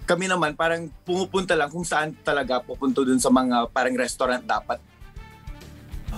kami 0.06 0.30
naman 0.30 0.54
parang 0.54 0.88
pumupunta 1.04 1.58
lang 1.58 1.74
kung 1.74 1.84
saan 1.84 2.14
talaga 2.22 2.62
pupunto 2.62 3.02
dun 3.02 3.20
sa 3.20 3.34
mga 3.34 3.70
parang 3.74 3.98
restaurant 3.98 4.46
dapat 4.46 4.78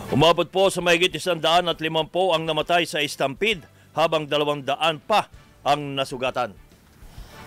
Umabot 0.07 0.47
po 0.47 0.69
sa 0.69 0.79
mahigit 0.79 1.11
isang 1.19 1.41
daan 1.41 1.67
at 1.67 1.81
limampo 1.81 2.31
ang 2.31 2.45
namatay 2.47 2.87
sa 2.87 3.01
stampede 3.03 3.65
habang 3.97 4.29
dalawang 4.29 4.61
daan 4.61 5.01
pa 5.01 5.27
ang 5.65 5.97
nasugatan. 5.97 6.53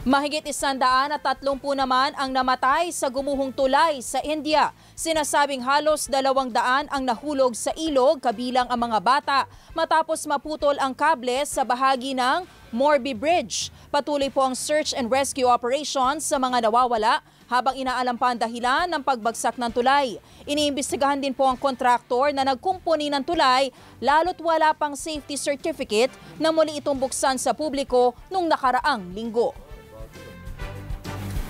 Mahigit 0.01 0.49
isandaan 0.49 1.13
at 1.13 1.21
tatlong 1.21 1.61
po 1.61 1.77
naman 1.77 2.17
ang 2.17 2.33
namatay 2.33 2.89
sa 2.89 3.13
gumuhong 3.13 3.53
tulay 3.53 4.01
sa 4.01 4.17
India. 4.25 4.73
Sinasabing 4.97 5.61
halos 5.61 6.09
dalawang 6.09 6.49
daan 6.49 6.89
ang 6.89 7.05
nahulog 7.05 7.53
sa 7.53 7.69
ilog 7.77 8.17
kabilang 8.17 8.65
ang 8.73 8.81
mga 8.81 8.97
bata 8.97 9.39
matapos 9.77 10.25
maputol 10.25 10.73
ang 10.81 10.97
kable 10.97 11.45
sa 11.45 11.69
bahagi 11.69 12.17
ng 12.17 12.49
Morbi 12.73 13.13
Bridge. 13.13 13.69
Patuloy 13.93 14.33
po 14.33 14.41
ang 14.41 14.57
search 14.57 14.97
and 14.97 15.13
rescue 15.13 15.45
operations 15.45 16.25
sa 16.25 16.41
mga 16.41 16.65
nawawala 16.65 17.21
habang 17.53 17.77
inaalam 17.77 18.17
pa 18.17 18.33
ang 18.33 18.41
dahilan 18.41 18.89
ng 18.89 19.05
pagbagsak 19.05 19.61
ng 19.61 19.69
tulay. 19.69 20.17
Iniimbestigahan 20.49 21.21
din 21.21 21.37
po 21.37 21.45
ang 21.45 21.61
kontraktor 21.61 22.33
na 22.33 22.49
nagkumpuni 22.49 23.13
ng 23.13 23.21
tulay 23.21 23.69
lalo't 24.01 24.41
wala 24.41 24.73
pang 24.73 24.97
safety 24.97 25.37
certificate 25.37 26.15
na 26.41 26.49
muli 26.49 26.81
itong 26.81 26.97
buksan 26.97 27.37
sa 27.37 27.53
publiko 27.53 28.17
nung 28.33 28.49
nakaraang 28.49 29.13
linggo. 29.13 29.53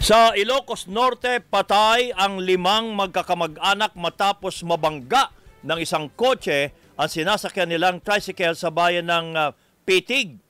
Sa 0.00 0.32
Ilocos 0.32 0.88
Norte, 0.88 1.44
patay 1.44 2.08
ang 2.16 2.40
limang 2.40 2.96
magkakamag-anak 2.96 3.92
matapos 4.00 4.64
mabangga 4.64 5.28
ng 5.60 5.76
isang 5.76 6.08
kotse 6.16 6.72
ang 6.96 7.04
sinasakyan 7.04 7.68
nilang 7.68 8.00
tricycle 8.00 8.56
sa 8.56 8.72
bayan 8.72 9.12
ng 9.12 9.36
ah, 9.36 9.52
Pitig. 9.84 10.40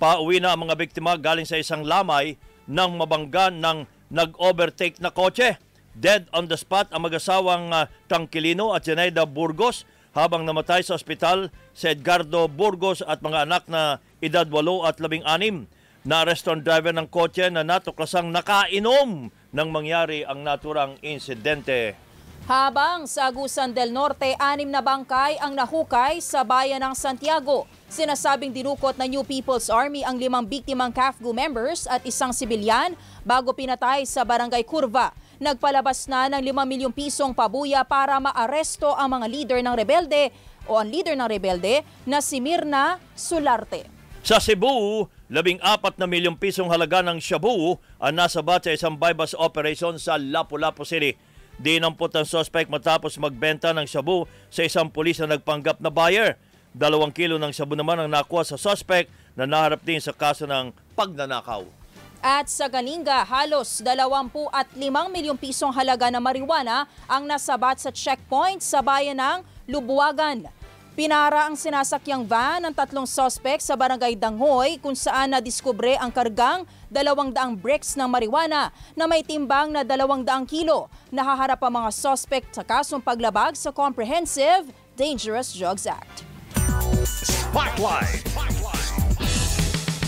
Pauwi 0.00 0.40
na 0.40 0.56
ang 0.56 0.64
mga 0.64 0.80
biktima 0.80 1.20
galing 1.20 1.44
sa 1.44 1.60
isang 1.60 1.84
lamay 1.84 2.40
ng 2.64 2.90
mabangga 2.96 3.52
ng 3.52 3.84
nag-overtake 4.08 4.96
na 5.04 5.12
kotse. 5.12 5.60
Dead 5.92 6.24
on 6.32 6.48
the 6.48 6.56
spot 6.56 6.88
ang 6.88 7.04
mag-asawang 7.04 7.76
uh, 7.76 7.84
Tangkilino 8.08 8.72
at 8.72 8.88
Zenaida 8.88 9.28
Burgos 9.28 9.84
habang 10.16 10.48
namatay 10.48 10.80
sa 10.80 10.96
ospital 10.96 11.52
si 11.76 11.92
Edgardo 11.92 12.48
Burgos 12.48 13.04
at 13.04 13.20
mga 13.20 13.44
anak 13.44 13.68
na 13.68 14.00
edad 14.24 14.48
8 14.48 14.88
at 14.88 14.96
16. 14.96 15.68
Naaresto 16.04 16.52
ang 16.52 16.60
driver 16.60 16.92
ng 16.92 17.08
kotse 17.08 17.48
na 17.48 17.64
natuklasang 17.64 18.28
nakainom 18.28 19.32
nang 19.56 19.72
mangyari 19.72 20.20
ang 20.20 20.44
naturang 20.44 21.00
insidente. 21.00 21.96
Habang 22.44 23.08
sa 23.08 23.32
Agusan 23.32 23.72
del 23.72 23.88
Norte, 23.88 24.36
anim 24.36 24.68
na 24.68 24.84
bangkay 24.84 25.40
ang 25.40 25.56
nahukay 25.56 26.20
sa 26.20 26.44
bayan 26.44 26.84
ng 26.84 26.92
Santiago. 26.92 27.64
Sinasabing 27.88 28.52
dinukot 28.52 29.00
na 29.00 29.08
New 29.08 29.24
People's 29.24 29.72
Army 29.72 30.04
ang 30.04 30.20
limang 30.20 30.44
biktimang 30.44 30.92
CAFGU 30.92 31.32
members 31.32 31.88
at 31.88 32.04
isang 32.04 32.36
sibilyan 32.36 32.92
bago 33.24 33.56
pinatay 33.56 34.04
sa 34.04 34.28
Barangay 34.28 34.60
Curva. 34.60 35.08
Nagpalabas 35.40 36.04
na 36.04 36.28
ng 36.28 36.44
5 36.44 36.68
milyong 36.68 36.92
pisong 36.92 37.32
pabuya 37.32 37.80
para 37.80 38.20
maaresto 38.20 38.92
ang 38.92 39.08
mga 39.08 39.26
leader 39.32 39.60
ng 39.64 39.72
rebelde 39.72 40.28
o 40.68 40.76
ang 40.76 40.92
leader 40.92 41.16
ng 41.16 41.32
rebelde 41.32 41.80
na 42.04 42.20
si 42.20 42.44
Mirna 42.44 43.00
Sularte. 43.16 43.88
Sa 44.24 44.40
Cebu, 44.40 45.04
labing 45.28 45.60
apat 45.60 46.00
na 46.00 46.08
milyong 46.08 46.40
pisong 46.40 46.72
halaga 46.72 47.04
ng 47.04 47.20
shabu 47.20 47.76
ang 48.00 48.16
nasabat 48.16 48.64
sa 48.64 48.72
isang 48.72 48.96
bypass 48.96 49.36
operation 49.36 50.00
sa 50.00 50.16
Lapu-Lapu 50.16 50.80
City. 50.88 51.12
Dinampot 51.60 52.08
ang 52.16 52.24
suspect 52.24 52.72
matapos 52.72 53.20
magbenta 53.20 53.76
ng 53.76 53.84
shabu 53.84 54.24
sa 54.48 54.64
isang 54.64 54.88
pulis 54.88 55.20
na 55.20 55.36
nagpanggap 55.36 55.76
na 55.76 55.92
buyer. 55.92 56.40
Dalawang 56.72 57.12
kilo 57.12 57.36
ng 57.36 57.52
shabu 57.52 57.76
naman 57.76 58.00
ang 58.00 58.08
nakuha 58.08 58.48
sa 58.48 58.56
suspect 58.56 59.12
na 59.36 59.44
naharap 59.44 59.84
din 59.84 60.00
sa 60.00 60.16
kaso 60.16 60.48
ng 60.48 60.72
pagnanakaw. 60.96 61.68
At 62.24 62.48
sa 62.48 62.72
Ganinga, 62.72 63.28
halos 63.28 63.84
25 63.84 64.80
milyong 64.88 65.36
pisong 65.36 65.76
halaga 65.76 66.08
na 66.08 66.24
marijuana 66.24 66.88
ang 67.04 67.28
nasabat 67.28 67.76
sa 67.76 67.92
checkpoint 67.92 68.64
sa 68.64 68.80
bayan 68.80 69.20
ng 69.20 69.44
Lubuagan. 69.68 70.63
Pinara 70.94 71.50
ang 71.50 71.58
sinasakyang 71.58 72.22
van 72.22 72.62
ng 72.62 72.70
tatlong 72.70 73.02
suspect 73.02 73.66
sa 73.66 73.74
barangay 73.74 74.14
Danghoy 74.14 74.78
kung 74.78 74.94
saan 74.94 75.34
nadiskubre 75.34 75.98
ang 75.98 76.14
kargang 76.14 76.62
200 76.86 77.34
bricks 77.58 77.98
ng 77.98 78.06
marijuana 78.06 78.70
na 78.94 79.10
may 79.10 79.26
timbang 79.26 79.74
na 79.74 79.82
200 79.82 80.22
kilo. 80.46 80.86
Nahaharap 81.10 81.58
ang 81.66 81.82
mga 81.82 81.90
suspect 81.90 82.54
sa 82.54 82.62
kasong 82.62 83.02
paglabag 83.02 83.58
sa 83.58 83.74
Comprehensive 83.74 84.70
Dangerous 84.94 85.50
Drugs 85.58 85.90
Act. 85.90 86.22
Spotlight. 87.02 88.22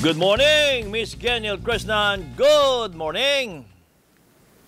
Good 0.07 0.23
morning, 0.23 0.95
Miss 0.95 1.19
Geniel 1.19 1.59
Krishnan. 1.59 2.39
Good 2.39 2.95
morning. 2.95 3.76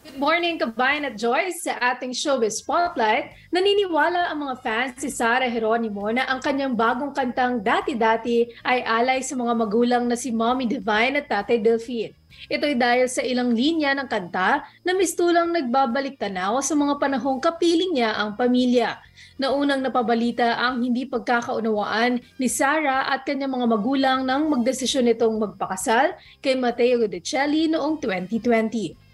Good 0.09 0.25
morning, 0.25 0.57
kabayan 0.57 1.05
at 1.05 1.21
Joyce. 1.21 1.69
Sa 1.69 1.77
ating 1.77 2.17
showbiz 2.17 2.65
spotlight, 2.65 3.29
naniniwala 3.53 4.33
ang 4.33 4.41
mga 4.41 4.55
fans 4.65 4.97
si 4.97 5.13
Sara 5.13 5.45
Geronimo 5.53 6.09
na 6.09 6.25
ang 6.25 6.41
kanyang 6.41 6.73
bagong 6.73 7.13
kantang 7.13 7.61
Dati-Dati 7.61 8.57
ay 8.65 8.89
alay 8.89 9.21
sa 9.21 9.37
mga 9.37 9.53
magulang 9.53 10.09
na 10.09 10.17
si 10.17 10.33
Mommy 10.33 10.65
Divine 10.65 11.21
at 11.21 11.29
Tatay 11.29 11.61
Delphine. 11.61 12.17
Ito'y 12.49 12.81
dahil 12.81 13.05
sa 13.05 13.21
ilang 13.21 13.53
linya 13.53 13.93
ng 14.01 14.09
kanta 14.09 14.65
na 14.81 14.97
mistulang 14.97 15.53
nagbabalik 15.53 16.17
tanaw 16.17 16.57
sa 16.65 16.73
mga 16.73 16.97
panahong 16.97 17.37
kapiling 17.45 17.93
niya 17.93 18.17
ang 18.17 18.33
pamilya. 18.33 18.97
Naunang 19.37 19.85
napabalita 19.85 20.57
ang 20.57 20.81
hindi 20.81 21.05
pagkakaunawaan 21.05 22.25
ni 22.41 22.49
Sara 22.49 23.13
at 23.13 23.29
kanyang 23.29 23.61
mga 23.61 23.67
magulang 23.77 24.25
nang 24.25 24.49
magdesisyon 24.49 25.05
nitong 25.05 25.37
magpakasal 25.37 26.17
kay 26.41 26.57
Matteo 26.57 26.97
Guidicelli 26.97 27.69
noong 27.69 28.01
2020. 28.01 29.08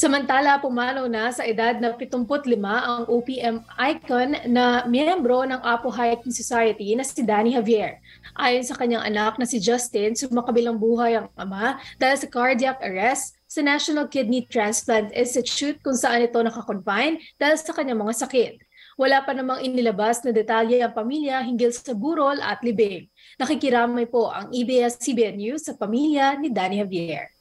Samantala, 0.00 0.56
pumanaw 0.56 1.04
na 1.12 1.28
sa 1.28 1.44
edad 1.44 1.76
na 1.76 1.92
75 1.92 2.24
ang 2.64 3.04
OPM 3.04 3.60
icon 3.92 4.32
na 4.48 4.88
miyembro 4.88 5.44
ng 5.44 5.60
Apo 5.60 5.92
Hiking 5.92 6.32
Society 6.32 6.96
na 6.96 7.04
si 7.04 7.20
Danny 7.20 7.52
Javier. 7.52 8.00
Ayon 8.32 8.64
sa 8.64 8.80
kanyang 8.80 9.04
anak 9.04 9.36
na 9.36 9.44
si 9.44 9.60
Justin, 9.60 10.16
sumakabilang 10.16 10.80
buhay 10.80 11.20
ang 11.20 11.28
ama 11.36 11.76
dahil 12.00 12.16
sa 12.16 12.32
cardiac 12.32 12.80
arrest 12.80 13.36
sa 13.44 13.60
National 13.60 14.08
Kidney 14.08 14.48
Transplant 14.48 15.12
Institute 15.12 15.76
kung 15.84 15.92
saan 15.92 16.24
ito 16.24 16.40
nakakonfine 16.40 17.20
dahil 17.36 17.60
sa 17.60 17.76
kanyang 17.76 18.00
mga 18.00 18.24
sakit. 18.24 18.56
Wala 18.96 19.20
pa 19.20 19.36
namang 19.36 19.60
inilabas 19.60 20.24
na 20.24 20.32
detalye 20.32 20.80
ang 20.80 20.96
pamilya 20.96 21.44
hinggil 21.44 21.76
sa 21.76 21.92
burol 21.92 22.40
at 22.40 22.64
libing. 22.64 23.04
Nakikiramay 23.36 24.08
po 24.08 24.32
ang 24.32 24.48
E 24.48 24.64
ABS-CBN 24.64 25.36
News 25.36 25.68
sa 25.68 25.76
pamilya 25.76 26.40
ni 26.40 26.48
Danny 26.48 26.80
Javier. 26.80 27.36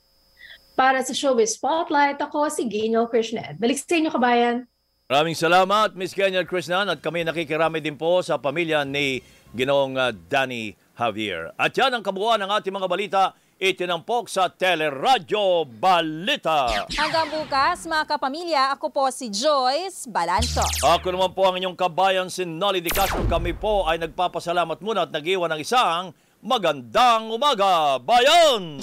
Para 0.80 1.04
sa 1.04 1.12
Showbiz 1.12 1.60
Spotlight, 1.60 2.24
ako 2.24 2.48
si 2.48 2.64
Geniel 2.64 3.12
Krishnan. 3.12 3.60
Balik 3.60 3.84
sa 3.84 4.00
inyo, 4.00 4.16
kabayan. 4.16 4.64
Maraming 5.12 5.36
salamat, 5.36 5.92
Miss 5.92 6.16
Geniel 6.16 6.48
Krishnan. 6.48 6.88
At 6.88 7.04
kami 7.04 7.28
nakikirami 7.28 7.84
din 7.84 8.00
po 8.00 8.24
sa 8.24 8.40
pamilya 8.40 8.88
ni 8.88 9.20
Ginoong 9.52 10.00
uh, 10.00 10.16
Danny 10.32 10.72
Javier. 10.96 11.52
At 11.60 11.76
yan 11.76 12.00
ang 12.00 12.00
kabuuan 12.00 12.40
ng 12.40 12.48
ating 12.48 12.72
mga 12.72 12.88
balita 12.88 13.36
itinampok 13.60 14.32
sa 14.32 14.48
Teleradyo 14.48 15.68
Balita. 15.68 16.88
Hanggang 16.96 17.28
bukas, 17.28 17.84
mga 17.84 18.16
kapamilya, 18.16 18.72
ako 18.72 18.88
po 18.88 19.04
si 19.12 19.28
Joyce 19.28 20.08
Balancho. 20.08 20.64
Ako 20.80 21.12
naman 21.12 21.36
po 21.36 21.44
ang 21.44 21.60
inyong 21.60 21.76
kabayan, 21.76 22.32
si 22.32 22.48
Nolly 22.48 22.80
Di 22.80 22.88
Castro. 22.88 23.28
Kami 23.28 23.52
po 23.52 23.84
ay 23.84 24.00
nagpapasalamat 24.00 24.80
muna 24.80 25.04
at 25.04 25.12
nag-iwan 25.12 25.52
ng 25.52 25.60
isang 25.60 26.16
magandang 26.40 27.36
umaga, 27.36 28.00
bayan! 28.00 28.80